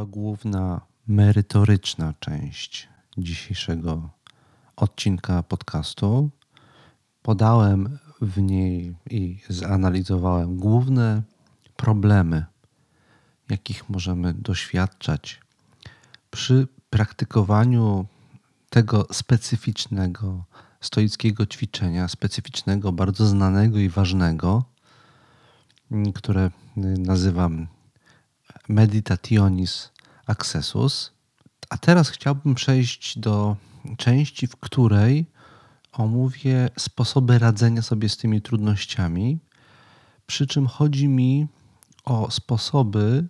[0.00, 4.10] Była główna merytoryczna część dzisiejszego
[4.76, 6.30] odcinka podcastu.
[7.22, 11.22] Podałem w niej i zanalizowałem główne
[11.76, 12.44] problemy,
[13.50, 15.40] jakich możemy doświadczać
[16.30, 18.06] przy praktykowaniu
[18.70, 20.44] tego specyficznego
[20.80, 24.64] stoickiego ćwiczenia, specyficznego, bardzo znanego i ważnego,
[26.14, 26.50] które
[26.98, 27.66] nazywam
[28.70, 29.90] Meditationis
[30.26, 31.12] Accessus.
[31.70, 33.56] A teraz chciałbym przejść do
[33.96, 35.26] części, w której
[35.92, 39.38] omówię sposoby radzenia sobie z tymi trudnościami,
[40.26, 41.46] przy czym chodzi mi
[42.04, 43.26] o sposoby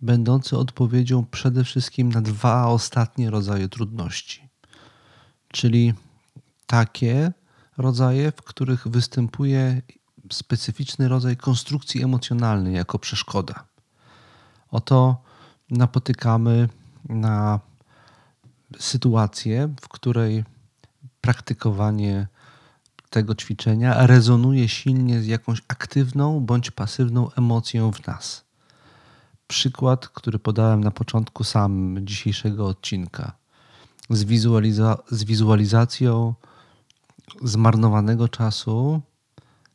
[0.00, 4.48] będące odpowiedzią przede wszystkim na dwa ostatnie rodzaje trudności.
[5.48, 5.94] Czyli
[6.66, 7.32] takie
[7.76, 9.82] rodzaje, w których występuje
[10.32, 13.73] specyficzny rodzaj konstrukcji emocjonalnej jako przeszkoda.
[14.74, 15.16] Oto
[15.70, 16.68] napotykamy
[17.08, 17.60] na
[18.78, 20.44] sytuację, w której
[21.20, 22.26] praktykowanie
[23.10, 28.44] tego ćwiczenia rezonuje silnie z jakąś aktywną bądź pasywną emocją w nas.
[29.46, 33.32] Przykład, który podałem na początku samym dzisiejszego odcinka,
[34.10, 36.34] z, wizualiza z wizualizacją
[37.42, 39.00] zmarnowanego czasu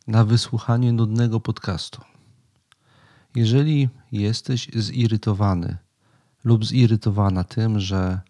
[0.07, 2.01] na wysłuchanie nudnego podcastu.
[3.35, 5.77] Jeżeli jesteś zirytowany
[6.43, 8.21] lub zirytowana tym, że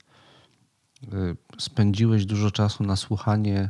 [1.04, 3.70] y, spędziłeś dużo czasu na słuchanie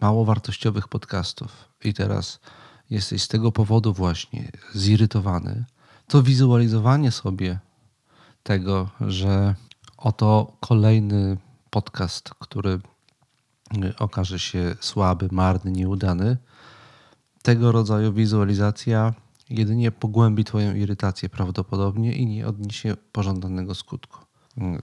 [0.00, 2.40] mało wartościowych podcastów i teraz
[2.90, 5.64] jesteś z tego powodu właśnie zirytowany,
[6.06, 7.58] to wizualizowanie sobie
[8.42, 9.54] tego, że
[9.96, 11.36] oto kolejny
[11.70, 12.80] podcast, który
[13.84, 16.36] y, okaże się słaby, marny, nieudany,
[17.42, 19.14] tego rodzaju wizualizacja
[19.52, 24.18] jedynie pogłębi Twoją irytację prawdopodobnie i nie odniesie pożądanego skutku.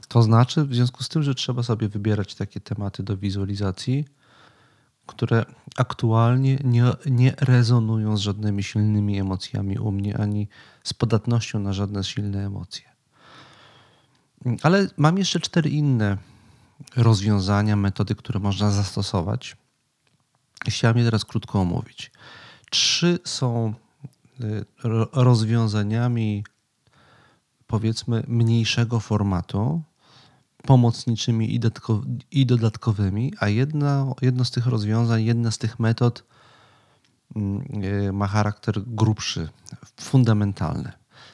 [0.07, 4.05] To znaczy, w związku z tym, że trzeba sobie wybierać takie tematy do wizualizacji,
[5.05, 5.45] które
[5.77, 10.47] aktualnie nie, nie rezonują z żadnymi silnymi emocjami u mnie, ani
[10.83, 12.89] z podatnością na żadne silne emocje.
[14.63, 16.17] Ale mam jeszcze cztery inne
[16.95, 19.57] rozwiązania, metody, które można zastosować.
[20.67, 22.11] Chciałem je teraz krótko omówić.
[22.69, 23.73] Trzy są
[25.13, 26.43] rozwiązaniami
[27.67, 29.81] powiedzmy mniejszego formatu,
[30.63, 31.59] pomocniczymi
[32.31, 36.23] i, dodatkowymi, a jedna, jedno z tych rozwiązań, jedna z tych metod
[37.35, 37.63] mm,
[38.07, 39.49] e, ma charakter grubszy,
[40.01, 40.91] fundamentalny.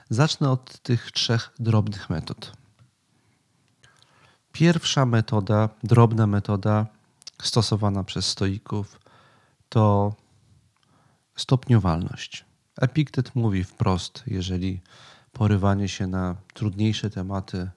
[0.10, 2.54] Zacznę od tych trzech drobnych metod.
[4.52, 6.86] Pierwsza metoda, drobna metoda
[7.42, 9.00] stosowana przez stoików
[9.70, 10.16] to
[11.36, 12.45] stopniowalność.
[12.82, 14.82] Epiktet mówi wprost, jeżeli
[15.32, 17.70] porywanie się na trudniejsze tematy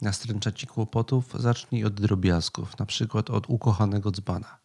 [0.00, 4.58] nastręcza ci kłopotów, zacznij od drobiazgów, na przykład od ukochanego dzbana.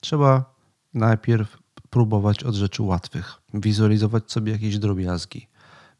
[0.00, 0.54] Trzeba
[0.94, 1.58] najpierw
[1.90, 5.48] próbować od rzeczy łatwych, wizualizować sobie jakieś drobiazgi.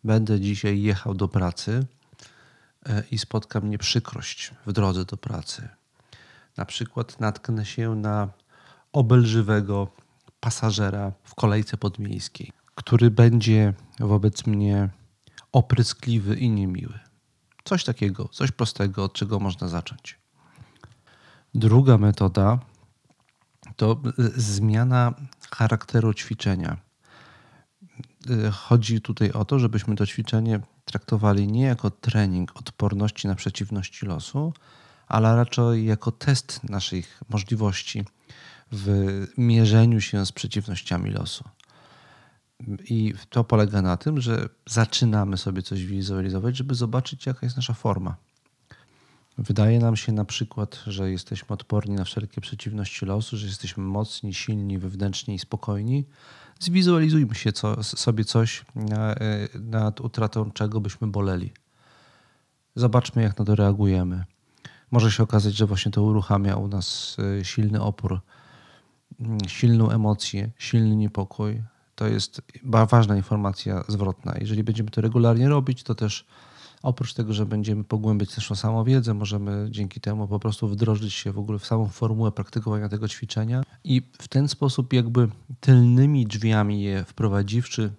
[0.04, 1.87] Będę dzisiaj jechał do pracy
[2.87, 5.68] e, i spotka mnie przykrość w drodze do pracy.
[6.56, 8.28] Na przykład natknę się na
[8.92, 9.88] obelżywego
[10.40, 14.88] pasażera w kolejce podmiejskiej, który będzie wobec mnie
[15.53, 16.99] opryskliwy i niemiły.
[17.64, 20.19] Coś takiego, coś prostego, od czego można zacząć.
[21.55, 22.59] Druga metoda
[23.77, 24.01] to
[24.37, 25.14] zmiana
[25.51, 26.77] charakteru ćwiczenia.
[28.53, 34.53] Chodzi tutaj o to, żebyśmy to ćwiczenie traktowali nie jako trening odporności na przeciwności losu,
[35.07, 38.05] ale raczej jako test naszych możliwości
[38.73, 41.45] w mierzeniu się z przeciwnościami losu.
[42.85, 47.75] I to polega na tym, że zaczynamy sobie coś wizualizować, żeby zobaczyć, jaka jest nasza
[47.75, 48.16] forma.
[49.38, 54.35] Wydaje nam się na przykład, że jesteśmy odporni na wszelkie przeciwności losu, że jesteśmy mocni,
[54.35, 56.05] silni, wewnętrzni i spokojni.
[56.61, 58.64] Zwizualizujmy się co, sobie coś,
[59.61, 61.53] nad utratą czego byśmy boleli.
[62.75, 64.25] Zobaczmy, jak na to reagujemy.
[64.90, 68.21] Może się okazać, że właśnie to uruchamia u nas e, silny opór,
[69.21, 71.62] mm, silną emocję, silny niepokój.
[71.98, 74.34] To jest ważna informacja zwrotna.
[74.40, 76.26] Jeżeli będziemy to regularnie robić, to też
[76.82, 81.38] Oprócz tego, że będziemy pogłębiać naszą samowiedzę, możemy dzięki temu po prostu wdrożyć się w
[81.38, 85.28] ogóle w samą formułę praktykowania tego ćwiczenia i w ten sposób jakby
[85.61, 87.92] tylnymi drzwiami je wprowadziwszy,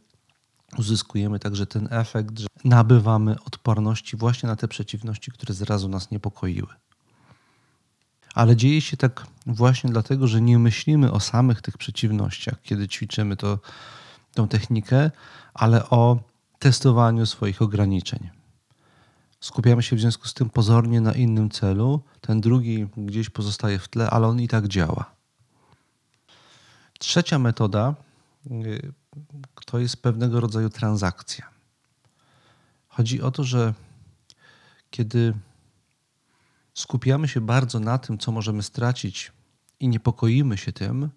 [0.77, 6.67] uzyskujemy także ten efekt, że nabywamy odporności właśnie na te przeciwności, które zrazu nas niepokoiły.
[8.39, 13.35] Ale dzieje się tak właśnie dlatego, że nie myślimy o samych tych przeciwnościach, kiedy ćwiczymy
[13.35, 13.59] to,
[14.33, 15.11] tą technikę,
[15.53, 16.19] ale o
[16.59, 18.29] testowaniu swoich ograniczeń.
[19.39, 22.01] Skupiamy się w związku z tym pozornie na innym celu.
[22.21, 25.11] Ten drugi gdzieś pozostaje w tle, ale on i tak działa.
[26.99, 27.95] Trzecia metoda
[28.51, 28.93] y,
[29.65, 31.49] to jest pewnego rodzaju transakcja.
[32.87, 33.73] Chodzi o to, że
[34.89, 35.33] kiedy
[36.79, 39.31] skupiamy się bardzo na tym, co możemy stracić
[39.79, 41.09] i niepokoimy się tym,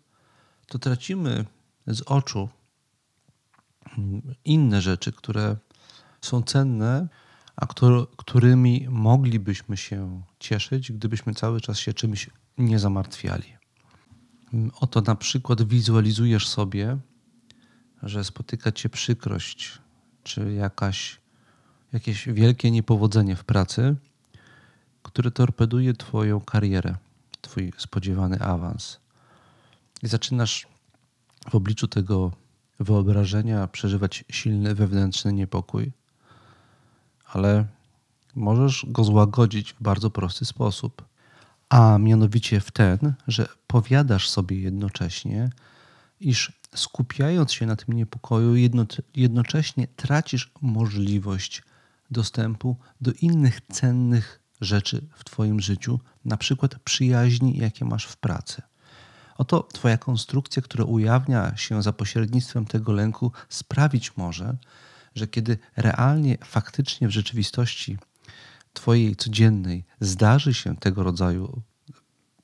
[0.67, 1.45] to tracimy
[1.87, 2.49] z oczu
[3.99, 5.57] mm, inne rzeczy, które
[6.21, 7.09] są cenne
[7.57, 7.67] a
[8.17, 13.57] którymi moglibyśmy się cieszyć, gdybyśmy cały czas się czymś nie zamartwiali.
[14.81, 16.99] Oto na przykład wizualizujesz sobie,
[18.03, 19.79] że spotyka cię przykrość,
[20.23, 21.21] czy jakaś,
[21.93, 23.97] jakieś wielkie niepowodzenie w pracy,
[25.03, 26.95] które torpeduje Twoją karierę,
[27.41, 29.01] Twój spodziewany awans.
[30.03, 30.67] I zaczynasz
[31.51, 32.33] w obliczu tego
[32.81, 35.93] wyobrażenia przeżywać silny wewnętrzny niepokój
[37.33, 37.65] ale
[38.35, 41.05] możesz go złagodzić w bardzo prosty sposób.
[41.69, 45.51] A mianowicie w ten, że powiadasz sobie jednocześnie,
[46.21, 48.55] iż skupiając się na tym niepokoju,
[49.15, 51.63] jednocześnie tracisz możliwość
[52.11, 58.63] dostępu do innych cennych rzeczy w Twoim życiu, na przykład przyjaźni, jakie masz w pracy.
[59.39, 64.57] Oto Twoja konstrukcja, która ujawnia się za pośrednictwem tego lęku, sprawić może,
[65.15, 67.99] że kiedy realnie, faktycznie w rzeczywistości
[68.73, 71.63] Twojej codziennej zdarzy się tego rodzaju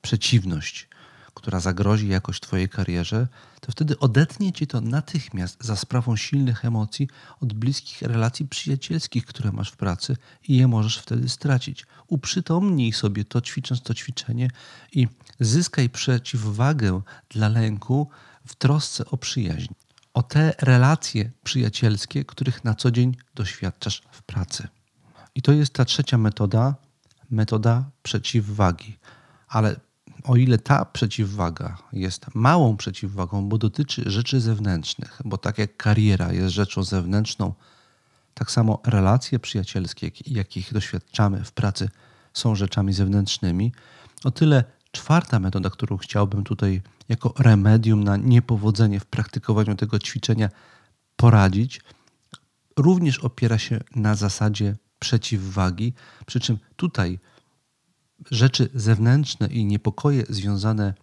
[0.01, 0.88] przeciwność,
[1.33, 3.27] która zagrozi jakoś Twojej karierze,
[3.61, 7.07] to wtedy odetnie Cię to natychmiast za sprawą silnych emocji
[7.41, 11.85] od bliskich relacji przyjacielskich, które masz w pracy i je możesz wtedy stracić.
[12.07, 14.49] Uprzytomnij sobie to, ćwicząc to ćwiczenie
[14.91, 15.07] i
[15.39, 18.09] zyskaj przeciwwagę dla lęku
[18.47, 19.73] w trosce o przyjaźń
[20.13, 24.67] o te relacje przyjacielskie, których na co dzień doświadczasz w pracy.
[25.35, 26.75] I to jest ta trzecia metoda,
[27.31, 28.97] metoda przeciwwagi.
[29.47, 29.79] Ale
[30.23, 36.33] o ile ta przeciwwaga jest małą przeciwwagą, bo dotyczy rzeczy zewnętrznych, bo tak jak kariera
[36.33, 37.53] jest rzeczą zewnętrzną,
[38.33, 41.89] tak samo relacje przyjacielskie, jakich doświadczamy w pracy,
[42.33, 43.71] są rzeczami zewnętrznymi,
[44.23, 50.49] o tyle czwarta metoda, którą chciałbym tutaj jako remedium na niepowodzenie w praktykowaniu tego ćwiczenia
[51.15, 51.81] poradzić,
[52.77, 55.93] również opiera się na zasadzie przeciwwagi,
[56.25, 57.19] przy czym tutaj
[58.31, 60.93] rzeczy zewnętrzne i niepokoje związane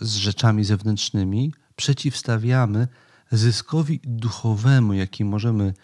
[0.00, 2.88] z rzeczami zewnętrznymi przeciwstawiamy
[3.32, 5.74] zyskowi duchowemu, jaki możemy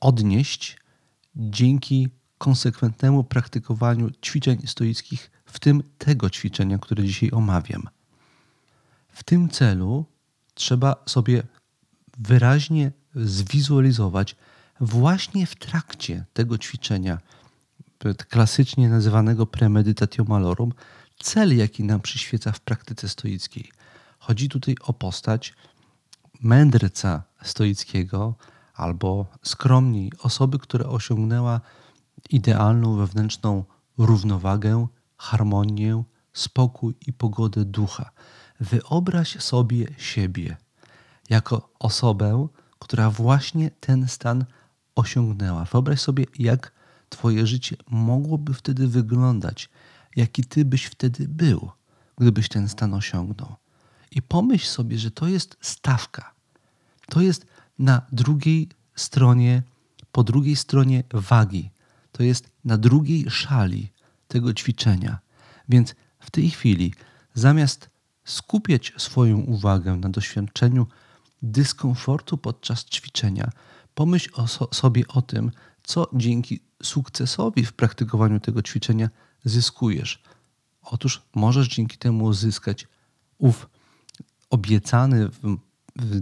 [0.00, 0.76] odnieść
[1.36, 7.88] dzięki konsekwentnemu praktykowaniu ćwiczeń stoickich, w tym tego ćwiczenia, które dzisiaj omawiam.
[9.08, 10.04] W tym celu
[10.54, 11.42] trzeba sobie
[12.18, 14.36] wyraźnie zwizualizować
[14.80, 17.18] właśnie w trakcie tego ćwiczenia,
[18.28, 20.72] klasycznie nazywanego premedytatio malorum,
[21.18, 23.70] cel, jaki nam przyświeca w praktyce stoickiej.
[24.18, 25.54] Chodzi tutaj o postać
[26.40, 28.34] mędrca stoickiego,
[28.74, 31.60] albo skromniej, osoby, która osiągnęła
[32.30, 33.64] idealną wewnętrzną
[33.98, 34.86] równowagę,
[35.16, 38.10] harmonię, spokój i pogodę ducha.
[38.60, 40.56] Wyobraź sobie siebie
[41.30, 44.44] jako osobę, która właśnie ten stan
[44.94, 45.64] osiągnęła.
[45.64, 46.72] Wyobraź sobie, jak
[47.08, 49.68] Twoje życie mogłoby wtedy wyglądać,
[50.16, 51.70] jaki Ty byś wtedy był,
[52.18, 53.56] gdybyś ten stan osiągnął.
[54.10, 56.34] I pomyśl sobie, że to jest stawka.
[57.08, 57.46] To jest
[57.78, 59.62] na drugiej stronie
[60.16, 61.70] po drugiej stronie wagi.
[62.12, 63.92] To jest na drugiej szali
[64.28, 65.18] tego ćwiczenia.
[65.68, 66.94] Więc w tej chwili,
[67.34, 67.90] zamiast
[68.24, 70.86] skupiać swoją uwagę na doświadczeniu
[71.42, 73.50] dyskomfortu podczas ćwiczenia,
[73.94, 75.50] pomyśl o so sobie o tym,
[75.82, 79.10] co dzięki sukcesowi w praktykowaniu tego ćwiczenia
[79.44, 80.22] zyskujesz.
[80.82, 82.86] Otóż możesz dzięki temu uzyskać
[83.38, 83.68] ów
[84.50, 85.56] obiecany w,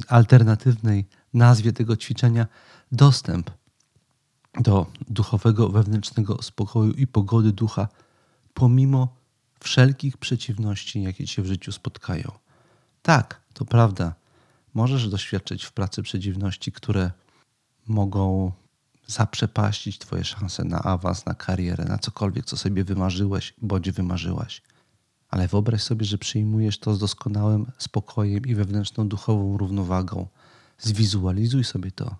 [0.09, 2.47] alternatywnej nazwie tego ćwiczenia
[2.93, 3.51] dostęp
[4.61, 7.89] do duchowego, wewnętrznego spokoju i pogody ducha,
[8.55, 9.17] pomimo
[9.61, 12.33] wszelkich przeciwności, jakie cię w życiu spotkają.
[13.03, 14.15] Tak, to prawda.
[14.75, 17.11] Możesz doświadczyć w pracy przeciwności, które
[17.87, 18.53] mogą
[19.07, 24.63] zaprzepaścić Twoje szanse na awans, na karierę, na cokolwiek, co sobie wymarzyłeś bądź wymarzyłaś.
[25.29, 30.27] Ale wyobraź sobie, że przyjmujesz to z doskonałym spokojem i wewnętrzną duchową równowagą.
[30.79, 32.17] Zwizualizuj sobie to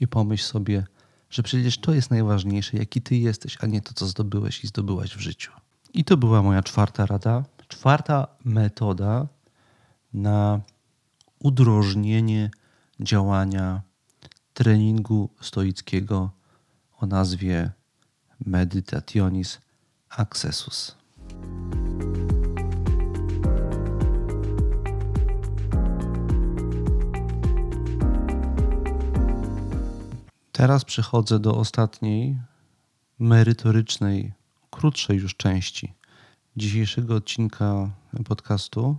[0.00, 0.86] i pomyśl sobie,
[1.30, 5.16] że przecież to jest najważniejsze, jaki ty jesteś, a nie to, co zdobyłeś i zdobyłaś
[5.16, 5.52] w życiu.
[5.94, 7.44] I to była moja czwarta rada.
[7.68, 9.26] Czwarta metoda
[10.12, 10.60] na
[11.38, 12.50] udrożnienie
[13.00, 13.82] działania
[14.58, 16.30] treningu stoickiego
[16.98, 17.70] o nazwie
[18.46, 19.60] Meditationis
[20.08, 20.96] Accessus.
[30.52, 32.38] Teraz przechodzę do ostatniej,
[33.18, 34.32] merytorycznej,
[34.70, 35.92] krótszej już części
[36.56, 37.90] dzisiejszego odcinka
[38.24, 38.96] podcastu.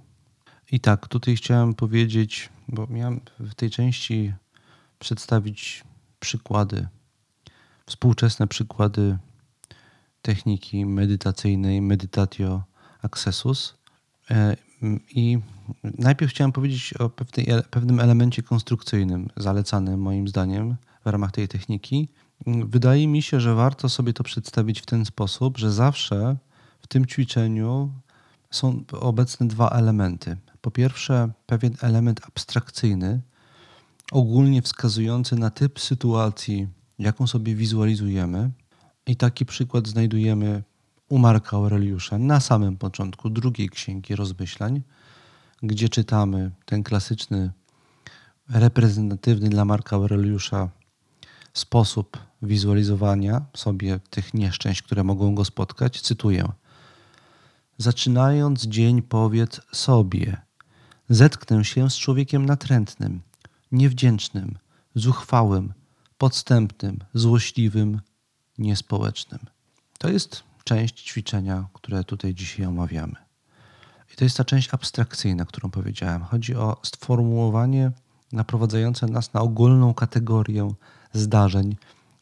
[0.72, 4.34] I tak, tutaj chciałem powiedzieć, bo miałem w tej części
[5.00, 5.84] przedstawić
[6.20, 6.88] przykłady,
[7.86, 9.18] współczesne przykłady
[10.22, 12.64] techniki medytacyjnej, meditatio
[13.02, 13.78] accessus.
[14.32, 14.56] E,
[15.10, 15.39] I
[15.84, 17.10] najpierw chciałem powiedzieć o
[17.70, 20.76] pewnym elemencie konstrukcyjnym, zalecanym moim zdaniem
[21.06, 22.10] w ramach tej techniki.
[22.47, 26.38] Wydaje mi się, że warto sobie to przedstawić w ten sposób, że zawsze
[26.82, 27.91] w tym ćwiczeniu
[28.52, 30.38] są obecne dwa elementy.
[30.62, 33.22] Po pierwsze, pewien element abstrakcyjny,
[34.12, 36.68] ogólnie wskazujący na typ sytuacji,
[36.99, 38.51] jaką sobie wizualizujemy.
[39.07, 40.64] I taki przykład znajdujemy
[41.10, 44.82] u Marka Aureliusza na samym początku drugiej księgi rozmyślań,
[45.64, 47.51] gdzie czytamy ten klasyczny,
[48.49, 50.70] reprezentatywny dla Marka Aureliusza
[51.53, 56.01] sposób wizualizowania sobie tych nieszczęść, które mogą go spotkać.
[56.01, 56.49] Cytuję.
[57.78, 60.41] Zaczynając dzień, powiedz sobie:
[61.10, 63.22] Zetknę się z człowiekiem natrętnym,
[63.72, 64.57] niewdzięcznym,
[64.95, 65.74] zuchwałym,
[66.17, 68.01] podstępnym, złośliwym,
[68.57, 69.39] niespołecznym.
[69.97, 73.15] To jest część ćwiczenia, które tutaj dzisiaj omawiamy.
[74.13, 76.24] I to jest ta część abstrakcyjna, którą powiedziałem.
[76.24, 77.91] Chodzi o sformułowanie
[78.32, 80.74] naprowadzające nas na ogólną kategorię
[81.13, 81.76] zdarzeń,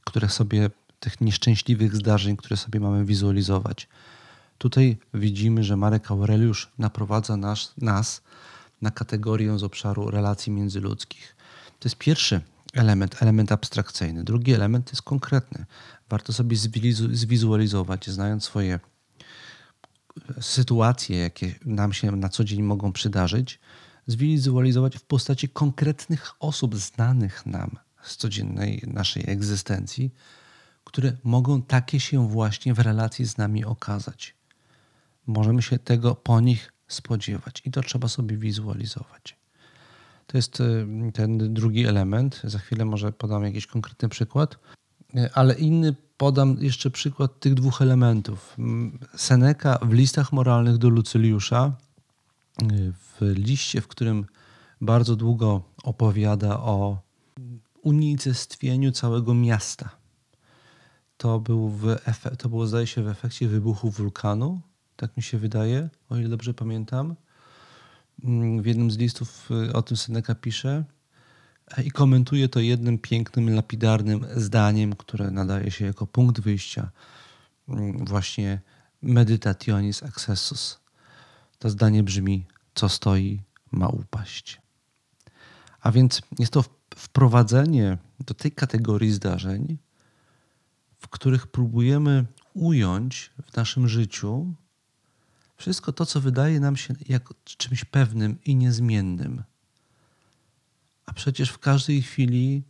[0.06, 0.70] które sobie,
[1.00, 3.88] tych nieszczęśliwych zdarzeń, które sobie mamy wizualizować.
[4.58, 8.22] Tutaj widzimy, że Marek Aureliusz naprowadza nas, nas
[8.82, 11.37] na kategorię z obszaru relacji międzyludzkich.
[11.80, 12.42] To jest pierwszy
[12.74, 14.24] element, element abstrakcyjny.
[14.24, 15.66] Drugi element jest konkretny.
[16.10, 16.58] Warto sobie
[17.12, 18.80] zwizualizować, znając swoje
[20.42, 23.60] sytuacje, jakie nam się na co dzień mogą przydarzyć,
[24.08, 30.14] zwizualizować w postaci konkretnych osób znanych nam z codziennej naszej egzystencji,
[30.84, 34.36] które mogą takie się właśnie w relacji z nami okazać.
[35.28, 39.37] Możemy się tego po nich spodziewać i to trzeba sobie wizualizować.
[40.28, 42.42] To jest y, ten drugi element.
[42.44, 44.58] Za chwilę może podam jakiś konkretny przykład,
[45.16, 48.58] y, ale inny podam jeszcze przykład tych dwóch elementów.
[49.16, 51.72] Seneca w listach moralnych do Lucyliusza,
[52.62, 54.26] y, w liście, w którym
[54.82, 57.02] bardzo długo opowiada o
[57.82, 59.90] unicestwieniu całego miasta.
[61.18, 61.96] To, był w
[62.38, 64.62] to było, zdaje się, w efekcie wybuchu wulkanu,
[64.96, 67.16] tak mi się wydaje, o ile dobrze pamiętam.
[68.24, 70.84] Mm, w jednym z listów y, o tym Seneca pisze
[71.78, 76.90] e, i komentuje to jednym pięknym, lapidarnym zdaniem, które nadaje się jako punkt wyjścia
[77.70, 78.62] mm, właśnie
[79.02, 80.80] meditationis accessus.
[81.60, 82.46] To zdanie brzmi,
[82.76, 83.42] co stoi,
[83.72, 84.62] ma upaść.
[85.82, 86.64] A więc jest to
[86.96, 89.78] wprowadzenie do tej kategorii zdarzeń,
[91.00, 94.54] w których próbujemy ująć w naszym życiu
[95.58, 99.44] wszystko to, co wydaje nam się jak czymś pewnym i niezmiennym.
[101.06, 102.64] A przecież w każdej chwili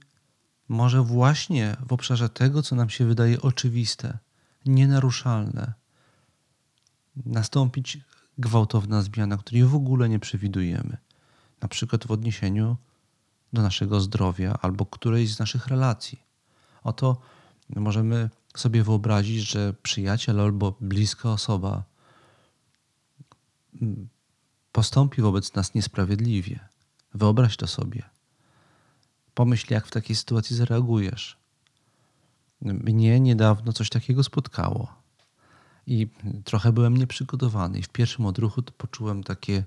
[0.70, 4.18] może właśnie w obszarze tego, co nam się wydaje oczywiste,
[4.66, 5.74] nienaruszalne,
[7.26, 7.98] nastąpić
[8.38, 10.98] gwałtowna zmiana, której w ogóle nie przewidujemy.
[11.62, 12.78] Na przykład w odniesieniu
[13.54, 16.28] do naszego zdrowia albo którejś z naszych relacji,
[16.88, 17.18] Oto
[17.76, 21.84] możemy sobie wyobrazić, że przyjaciel albo bliska osoba
[24.72, 26.60] postąpi wobec nas niesprawiedliwie.
[27.14, 28.04] Wyobraź to sobie.
[29.34, 31.38] Pomyśl, jak w takiej sytuacji zareagujesz.
[32.62, 34.98] Mnie niedawno coś takiego spotkało
[35.88, 36.08] i
[36.44, 37.80] trochę byłem nieprzygotowany.
[37.80, 39.64] I w pierwszym odruchu poczułem takie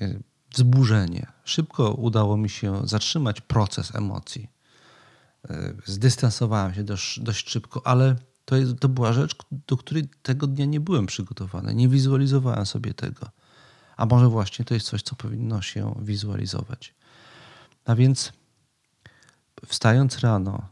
[0.00, 0.18] e,
[0.50, 1.26] wzburzenie.
[1.44, 4.48] Szybko udało mi się zatrzymać proces emocji.
[5.50, 9.36] E, zdystansowałem się dość, dość szybko, ale to, jest, to była rzecz,
[9.66, 11.74] do której tego dnia nie byłem przygotowany.
[11.74, 13.30] Nie wizualizowałem sobie tego.
[13.96, 16.94] A może właśnie to jest coś, co powinno się wizualizować.
[17.84, 18.32] A więc
[19.66, 20.68] wstając rano,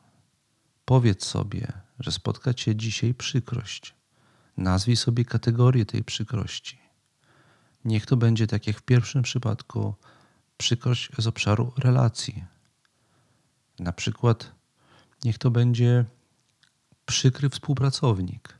[0.84, 3.94] powiedz sobie, że spotka cię dzisiaj przykrość.
[4.56, 6.78] Nazwij sobie kategorię tej przykrości.
[7.84, 9.94] Niech to będzie tak jak w pierwszym przypadku
[10.56, 12.44] przykrość z obszaru relacji.
[13.78, 14.52] Na przykład
[15.24, 16.04] niech to będzie
[17.10, 18.58] przykry współpracownik,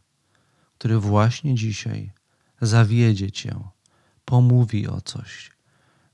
[0.79, 2.13] który właśnie dzisiaj
[2.61, 3.61] zawiedzie cię,
[4.25, 5.51] pomówi o coś,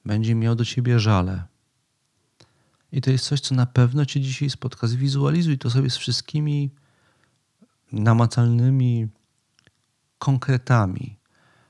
[0.05, 1.45] będzie miał do ciebie żale.
[2.93, 4.87] I to jest coś, co na pewno cię dzisiaj spotka.
[4.87, 6.71] Zwizualizuj to sobie z wszystkimi
[7.93, 9.09] namacalnymi
[10.19, 11.19] konkretami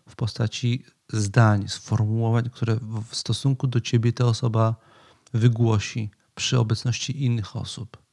[0.09, 2.79] w postaci zdań, sformułowań, które
[3.11, 4.77] w stosunku do ciebie ta osoba
[5.35, 8.06] wygłosi przy obecności innych osób.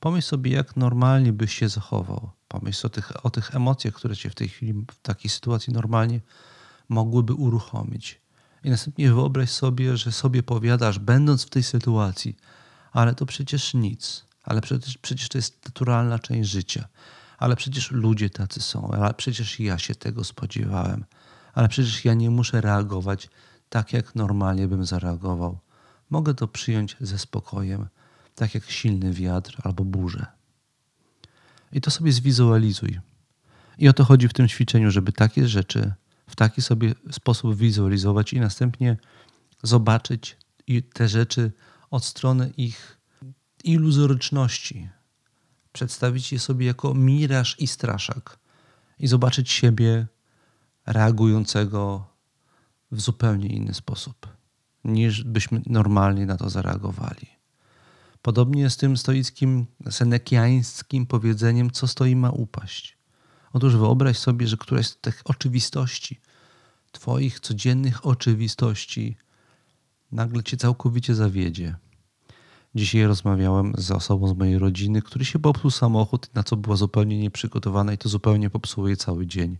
[0.00, 2.30] Pomyśl sobie, jak normalnie byś się zachował.
[2.48, 6.20] Pomyśl o tych, o tych emocjach, które cię w tej chwili, w takiej sytuacji normalnie
[6.88, 8.20] mogłyby uruchomić.
[8.64, 12.36] I następnie wyobraź sobie, że sobie powiadasz, będąc w tej sytuacji,
[12.92, 16.88] ale to przecież nic, ale przecież, przecież to jest naturalna część życia,
[17.38, 21.04] ale przecież ludzie tacy są, ale przecież ja się tego spodziewałem,
[21.54, 23.28] ale przecież ja nie muszę reagować
[23.68, 25.58] tak, jak normalnie bym zareagował.
[26.10, 27.88] Mogę to przyjąć ze spokojem,
[28.40, 30.26] tak jak silny wiatr albo burzę.
[31.72, 33.00] I to sobie zwizualizuj.
[33.78, 35.92] I o to chodzi w tym ćwiczeniu, żeby takie rzeczy
[36.26, 38.96] w taki sobie sposób wizualizować i następnie
[39.62, 40.36] zobaczyć
[40.92, 41.52] te rzeczy
[41.90, 42.98] od strony ich
[43.64, 44.88] iluzoryczności.
[45.72, 48.38] Przedstawić je sobie jako miraż i straszak
[48.98, 50.06] i zobaczyć siebie
[50.86, 52.06] reagującego
[52.90, 54.28] w zupełnie inny sposób,
[54.84, 57.29] niż byśmy normalnie na to zareagowali.
[58.22, 62.98] Podobnie z tym stoickim, senekiańskim powiedzeniem, co stoi ma upaść.
[63.52, 66.20] Otóż wyobraź sobie, że któraś z tych oczywistości,
[66.92, 69.16] Twoich codziennych oczywistości,
[70.12, 71.76] nagle Cię całkowicie zawiedzie.
[72.74, 77.18] Dzisiaj rozmawiałem z osobą z mojej rodziny, który się popsuł samochód, na co była zupełnie
[77.18, 79.58] nieprzygotowana i to zupełnie popsuło jej cały dzień,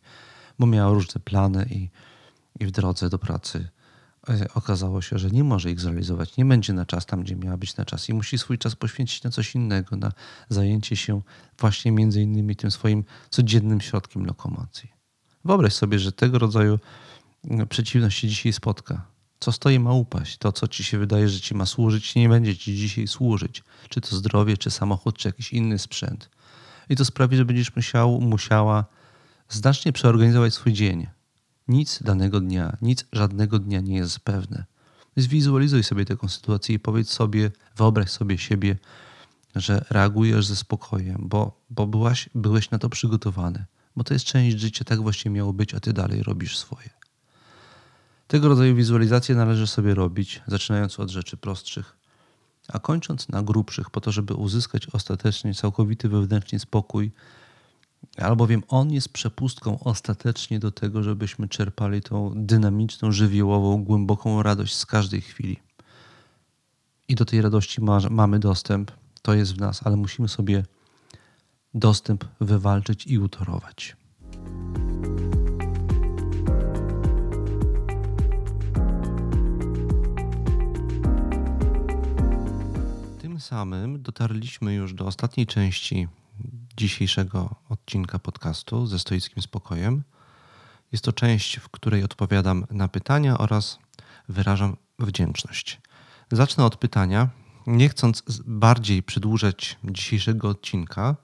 [0.59, 1.91] bo miała różne plany i,
[2.61, 3.69] i w drodze do pracy
[4.55, 7.77] okazało się, że nie może ich zrealizować, nie będzie na czas tam, gdzie miała być
[7.77, 10.13] na czas i musi swój czas poświęcić na coś innego, na
[10.49, 11.23] zajęcie się
[11.59, 14.91] właśnie między innymi tym swoim codziennym środkiem lokomocji.
[15.45, 16.79] Wyobraź sobie, że tego rodzaju
[17.45, 19.07] mm, przeciwność się dzisiaj spotka.
[19.41, 20.39] Co stoi ma upaść.
[20.39, 23.63] To, co ci się wydaje, że ci ma służyć, nie będzie ci dzisiaj służyć.
[23.89, 26.31] Czy to zdrowie, czy samochód, czy jakiś inny sprzęt.
[26.89, 28.85] I to sprawi, że będziesz musiał, musiała
[29.49, 31.07] znacznie przeorganizować swój dzień
[31.71, 34.65] nic danego dnia, nic żadnego dnia nie jest pewne.
[35.17, 38.77] Zwizualizuj sobie taką sytuację i powiedz sobie, wyobraź sobie siebie,
[39.57, 43.65] że reagujesz ze spokojem, bo, bo byłaś, byłeś na to przygotowany,
[43.97, 46.91] bo to jest część życia, tak właśnie miało być, a ty dalej robisz swoje.
[48.27, 51.97] Tego rodzaju wizualizacje należy sobie robić, zaczynając od rzeczy prostszych,
[52.69, 57.13] a kończąc na grubszych, po to, żeby uzyskać ostatecznie całkowity wewnętrzny spokój
[58.19, 64.87] albowiem on jest przepustką ostatecznie do tego, żebyśmy czerpali tą dynamiczną, żywiołową, głęboką radość z
[64.87, 65.57] każdej chwili.
[67.09, 68.91] I do tej radości ma, mamy dostęp,
[69.23, 70.65] to jest w nas, ale musimy sobie
[71.75, 73.97] dostęp wywalczyć i utorować.
[83.19, 86.09] Tym samym dotarliśmy już do ostatniej części
[86.77, 90.03] dzisiejszego odcinka podcastu ze stoickim spokojem.
[90.93, 93.79] Jest to część, w której odpowiadam na pytania oraz
[94.29, 95.81] wyrażam wdzięczność.
[96.33, 97.29] Zacznę od pytania.
[97.67, 101.17] Nie chcąc bardziej przedłużać dzisiejszego odcinka,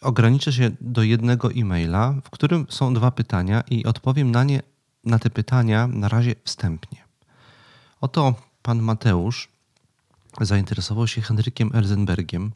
[0.00, 4.62] ograniczę się do jednego e-maila, w którym są dwa pytania i odpowiem na nie,
[5.04, 7.04] na te pytania na razie wstępnie.
[8.00, 9.48] Oto pan Mateusz
[10.40, 12.52] zainteresował się Henrykiem Elzenbergiem,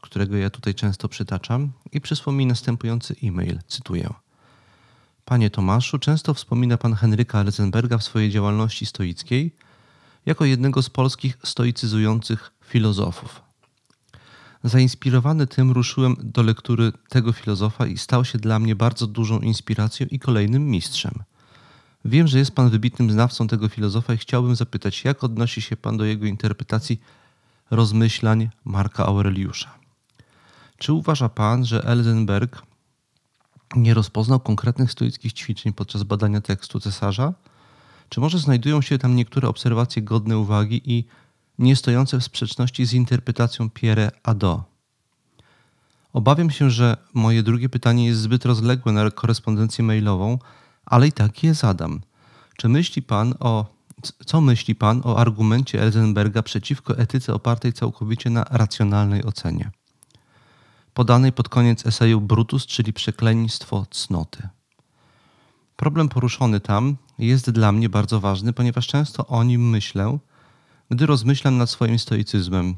[0.00, 3.58] którego ja tutaj często przytaczam, i przysłał mi następujący e-mail.
[3.66, 4.14] Cytuję.
[5.24, 9.54] Panie Tomaszu, często wspomina pan Henryka Elzenberga w swojej działalności stoickiej
[10.26, 13.42] jako jednego z polskich stoicyzujących filozofów.
[14.64, 20.06] Zainspirowany tym ruszyłem do lektury tego filozofa i stał się dla mnie bardzo dużą inspiracją
[20.10, 21.12] i kolejnym mistrzem.
[22.04, 25.96] Wiem, że jest Pan wybitnym znawcą tego filozofa i chciałbym zapytać, jak odnosi się Pan
[25.96, 27.00] do jego interpretacji
[27.70, 29.77] rozmyślań Marka Aureliusza?
[30.78, 32.62] Czy uważa Pan, że Elzenberg
[33.76, 37.32] nie rozpoznał konkretnych stoickich ćwiczeń podczas badania tekstu cesarza?
[38.08, 41.04] Czy może znajdują się tam niektóre obserwacje godne uwagi i
[41.58, 44.64] nie stojące w sprzeczności z interpretacją Pierre Ado?
[46.12, 50.38] Obawiam się, że moje drugie pytanie jest zbyt rozległe na korespondencję mailową,
[50.86, 52.00] ale i tak je zadam.
[52.56, 53.78] Czy myśli pan o
[54.26, 59.70] co myśli Pan o argumencie Elzenberga przeciwko etyce opartej całkowicie na racjonalnej ocenie?
[60.98, 64.48] Podanej pod koniec eseju Brutus, czyli przekleństwo cnoty.
[65.76, 70.18] Problem poruszony tam jest dla mnie bardzo ważny, ponieważ często o nim myślę,
[70.90, 72.74] gdy rozmyślam nad swoim stoicyzmem.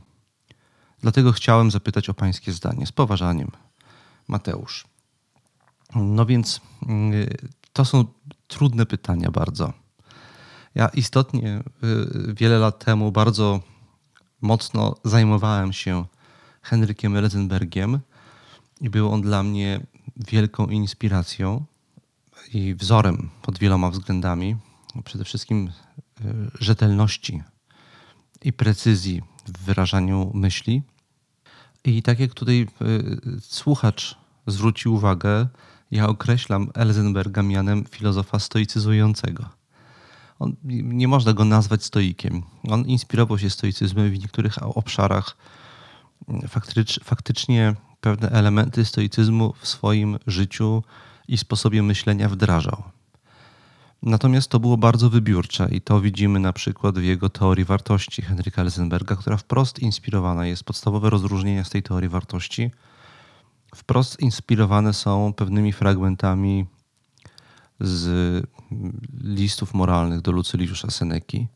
[0.99, 3.51] Dlatego chciałem zapytać o Pańskie zdanie z poważaniem.
[4.29, 4.85] Mateusz.
[5.95, 6.61] No więc
[7.13, 8.05] y, to są
[8.49, 9.73] trudne pytania bardzo.
[10.75, 11.63] Ja istotnie
[12.29, 13.61] y, wiele lat temu bardzo
[14.41, 16.05] mocno zajmowałem się
[16.63, 18.01] Henrykiem Elzenbergiem
[18.81, 19.81] i był on dla mnie
[20.17, 21.65] wielką inspiracją
[22.55, 24.57] i wzorem pod wieloma względami.
[25.05, 25.71] Przede wszystkim
[26.21, 27.43] y, rzetelności
[28.43, 30.83] i precyzji w wyrażaniu myśli.
[31.85, 35.49] I tak jak tutaj y, słuchacz zwrócił uwagę,
[35.91, 39.45] ja określam Elzenberga mianem filozofa stoicyzującego.
[40.39, 42.43] On, nie można go nazwać stoikiem.
[42.69, 45.37] On inspirował się stoicyzmem w niektórych obszarach.
[46.49, 50.83] Faktycz, faktycznie pewne elementy stoicyzmu w swoim życiu
[51.29, 52.83] i sposobie myślenia wdrażał.
[54.03, 58.63] Natomiast to było bardzo wybiórcze i to widzimy na przykład w jego teorii wartości Henryka
[58.63, 60.65] Elzenberga, która wprost inspirowana jest.
[60.65, 62.71] Podstawowe rozróżnienia z tej teorii wartości
[63.75, 66.67] wprost inspirowane są pewnymi fragmentami
[67.81, 68.47] z
[69.25, 71.47] listów moralnych do Lucyliusza Seneki.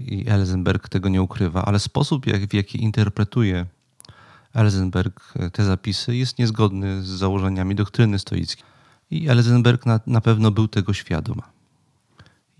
[0.00, 3.66] I Elzenberg tego nie ukrywa, ale sposób, jak, w jaki interpretuje
[4.54, 8.64] Elzenberg te zapisy, jest niezgodny z założeniami doktryny stoickiej.
[9.10, 11.42] I Elzenberg na, na pewno był tego świadom.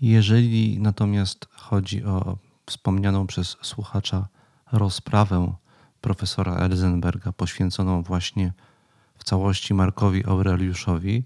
[0.01, 4.27] Jeżeli natomiast chodzi o wspomnianą przez słuchacza
[4.71, 5.53] rozprawę
[6.01, 8.53] profesora Elzenberga poświęconą właśnie
[9.17, 11.23] w całości Markowi Aureliuszowi,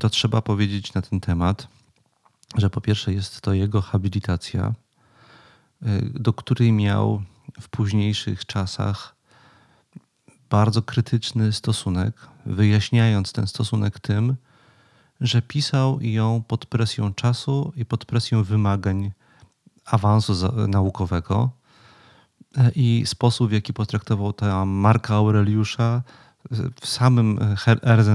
[0.00, 1.68] to trzeba powiedzieć na ten temat,
[2.56, 4.74] że po pierwsze jest to jego habilitacja,
[5.82, 7.22] y, do której miał
[7.60, 9.15] w późniejszych czasach
[10.50, 14.36] bardzo krytyczny stosunek, wyjaśniając ten stosunek tym,
[15.20, 19.12] że pisał ją pod presją czasu i pod presją wymagań
[19.84, 20.32] awansu
[20.68, 21.50] naukowego
[22.56, 26.02] e, i sposób, w jaki potraktował ta Marka Aureliusza,
[26.80, 27.38] w samym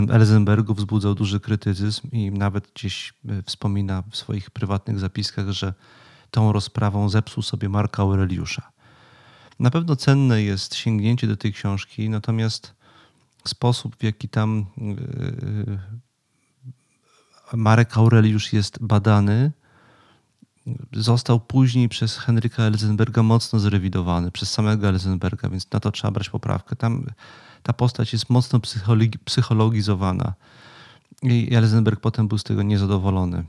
[0.10, 5.74] Elzenbergu wzbudzał duży krytycyzm i nawet gdzieś e, wspomina w swoich prywatnych zapiskach, że
[6.32, 8.71] tą rozprawą zepsuł sobie Marka Aureliusza.
[9.60, 12.74] Na pewno cenne jest sięgnięcie do tej książki, natomiast
[13.48, 14.66] sposób, w jaki tam
[17.54, 19.52] e, Marek Aureliusz jest badany,
[20.94, 26.30] został później przez Henryka Elzenberga mocno zrewidowany, przez samego Elzenberga, więc na to trzeba brać
[26.30, 26.76] poprawkę.
[26.76, 27.06] Tam
[27.64, 30.34] ta postać jest mocno psychologi psychologizowana.
[31.24, 33.46] I Elzenberg potem był z tego niezadowolony.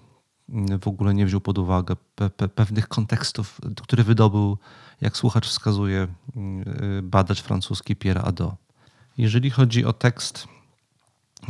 [0.81, 4.59] W ogóle nie wziął pod uwagę pe pe pewnych kontekstów, które wydobył,
[5.03, 6.09] jak słuchacz wskazuje,
[6.99, 8.55] y, badacz francuski Pierre Adot.
[9.19, 10.49] Jeżeli chodzi o tekst,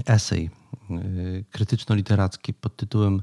[0.07, 0.51] esej
[0.91, 3.23] y, krytyczno-literacki pod tytułem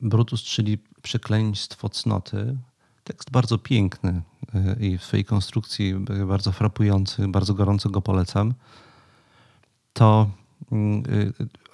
[0.00, 2.56] Brutus, czyli Przekleństwo cnoty,
[3.04, 4.22] tekst bardzo piękny
[4.54, 5.94] y, i w swojej konstrukcji
[6.26, 8.54] bardzo frapujący, bardzo gorąco go polecam,
[9.92, 10.30] to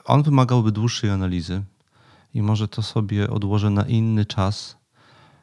[0.04, 1.62] on wymagałby dłuższej analizy
[2.34, 4.76] i może to sobie odłożę na inny czas.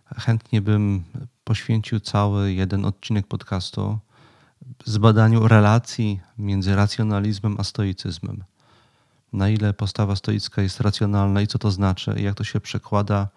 [0.06, 1.04] Chętnie bym
[1.44, 4.00] poświęcił cały jeden odcinek podcastu
[4.86, 8.44] zbadaniu relacji między racjonalizmem a stoicyzmem.
[9.34, 13.28] Na ile postawa stoicka jest racjonalna i co to znaczy, i jak to się przekłada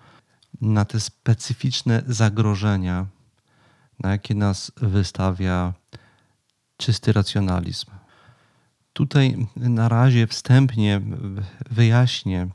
[0.60, 3.06] na te specyficzne zagrożenia,
[4.00, 5.72] na jakie nas wystawia
[6.76, 7.90] czysty racjonalizm.
[8.92, 11.00] Tutaj na razie wstępnie
[11.70, 12.48] wyjaśnię,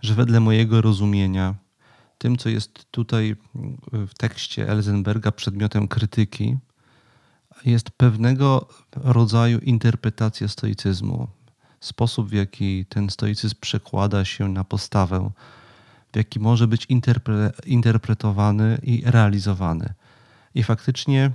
[0.00, 1.54] że wedle mojego rozumienia,
[2.18, 3.36] tym, co jest tutaj
[3.92, 6.56] w tekście Elzenberga przedmiotem krytyki,
[7.64, 11.28] jest pewnego rodzaju interpretacja stoicyzmu.
[11.80, 15.30] Sposób, w jaki ten stoicyzm przekłada się na postawę
[16.12, 19.94] w jaki może być interpre, interpretowany i realizowany.
[20.54, 21.30] I faktycznie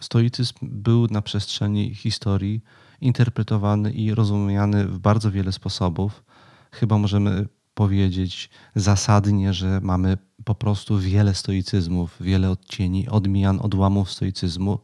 [0.00, 2.60] stoicyzm był na przestrzeni historii
[3.00, 6.24] interpretowany i rozumiany w bardzo wiele sposobów.
[6.72, 14.78] Chyba możemy powiedzieć zasadnie, że mamy po prostu wiele stoicyzmów, wiele odcieni, odmian, odłamów stoicyzmu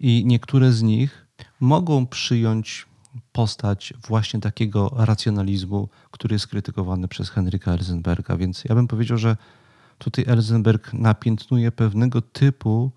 [0.00, 1.26] i niektóre z nich
[1.60, 2.86] mogą przyjąć
[3.32, 8.36] postać właśnie takiego racjonalizmu, który jest krytykowany przez Henryka Elzenberga.
[8.36, 9.36] Więc ja bym powiedział, że
[9.98, 12.90] tutaj Elzenberg napiętnuje pewnego typu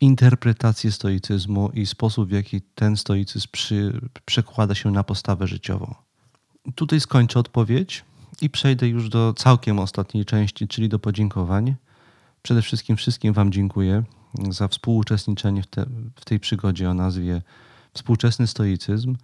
[0.00, 6.05] interpretację stoicyzmu i sposób, w jaki ten stoicyzm przy, przekłada się na postawę życiową.
[6.74, 8.04] Tutaj skończę odpowiedź
[8.42, 11.74] i przejdę już do całkiem ostatniej części, czyli do podziękowań.
[12.42, 14.02] Przede wszystkim wszystkim Wam dziękuję
[14.50, 15.86] za współuczestniczenie w, te,
[16.16, 17.42] w tej przygodzie o nazwie
[17.94, 19.16] Współczesny Stoicyzm,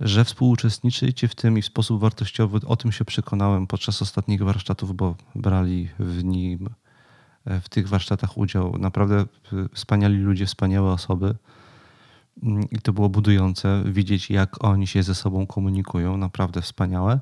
[0.00, 2.60] że współuczestniczycie w tym i w sposób wartościowy.
[2.66, 6.68] O tym się przekonałem podczas ostatnich warsztatów, bo brali w nim
[7.46, 9.24] w tych warsztatach udział naprawdę
[9.74, 11.34] wspaniali ludzie, wspaniałe osoby.
[12.70, 16.16] I to było budujące widzieć, jak oni się ze sobą komunikują.
[16.16, 17.20] Naprawdę wspaniałe.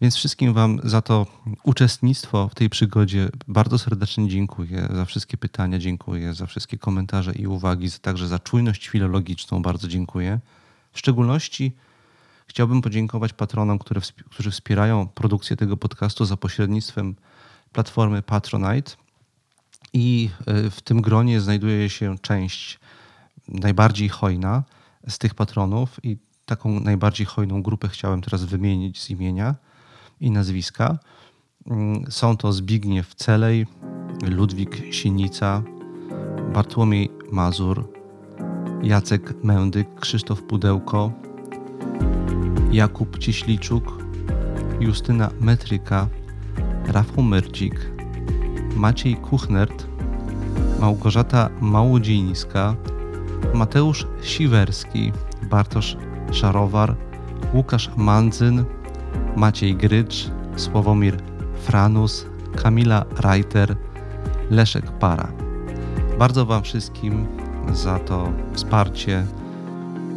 [0.00, 1.26] Więc wszystkim Wam za to
[1.62, 4.88] uczestnictwo w tej przygodzie bardzo serdecznie dziękuję.
[4.94, 10.40] Za wszystkie pytania dziękuję, za wszystkie komentarze i uwagi, także za czujność filologiczną bardzo dziękuję.
[10.92, 11.72] W szczególności
[12.46, 17.16] chciałbym podziękować patronom, które, którzy wspierają produkcję tego podcastu za pośrednictwem
[17.72, 18.92] platformy Patronite.
[19.92, 22.78] I e, w tym gronie znajduje się część
[23.48, 24.62] najbardziej hojna
[25.08, 26.16] z tych patronów, i
[26.46, 29.54] taką najbardziej hojną grupę chciałem teraz wymienić z imienia
[30.20, 30.98] i nazwiska.
[31.66, 33.66] Mm, są to Zbigniew Celej,
[34.22, 35.62] Ludwik Sinica,
[36.54, 37.88] Bartłomiej Mazur,
[38.82, 41.12] Jacek Mędyk, Krzysztof Pudełko,
[42.72, 43.98] Jakub Cieśliczuk,
[44.80, 46.08] Justyna Metryka,
[46.86, 47.90] Rafał Myrcik,
[48.76, 49.86] Maciej Kuchnert,
[50.80, 52.76] Małgorzata Małodzińska,
[53.54, 55.12] Mateusz Siwerski,
[55.50, 55.96] Bartosz
[56.32, 56.96] Szarowar,
[57.54, 58.64] Łukasz Mandzyn,
[59.36, 61.16] Maciej Grycz, Sławomir
[61.62, 62.26] Franus,
[62.56, 63.76] Kamila Reiter,
[64.50, 65.32] Leszek Para.
[66.18, 67.26] Bardzo Wam wszystkim
[67.72, 69.26] za to wsparcie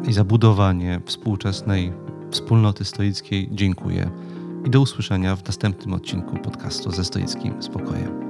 [0.07, 1.93] i za budowanie współczesnej
[2.31, 4.11] wspólnoty stoickiej dziękuję.
[4.65, 8.28] I do usłyszenia w następnym odcinku podcastu ze stoickim spokojem.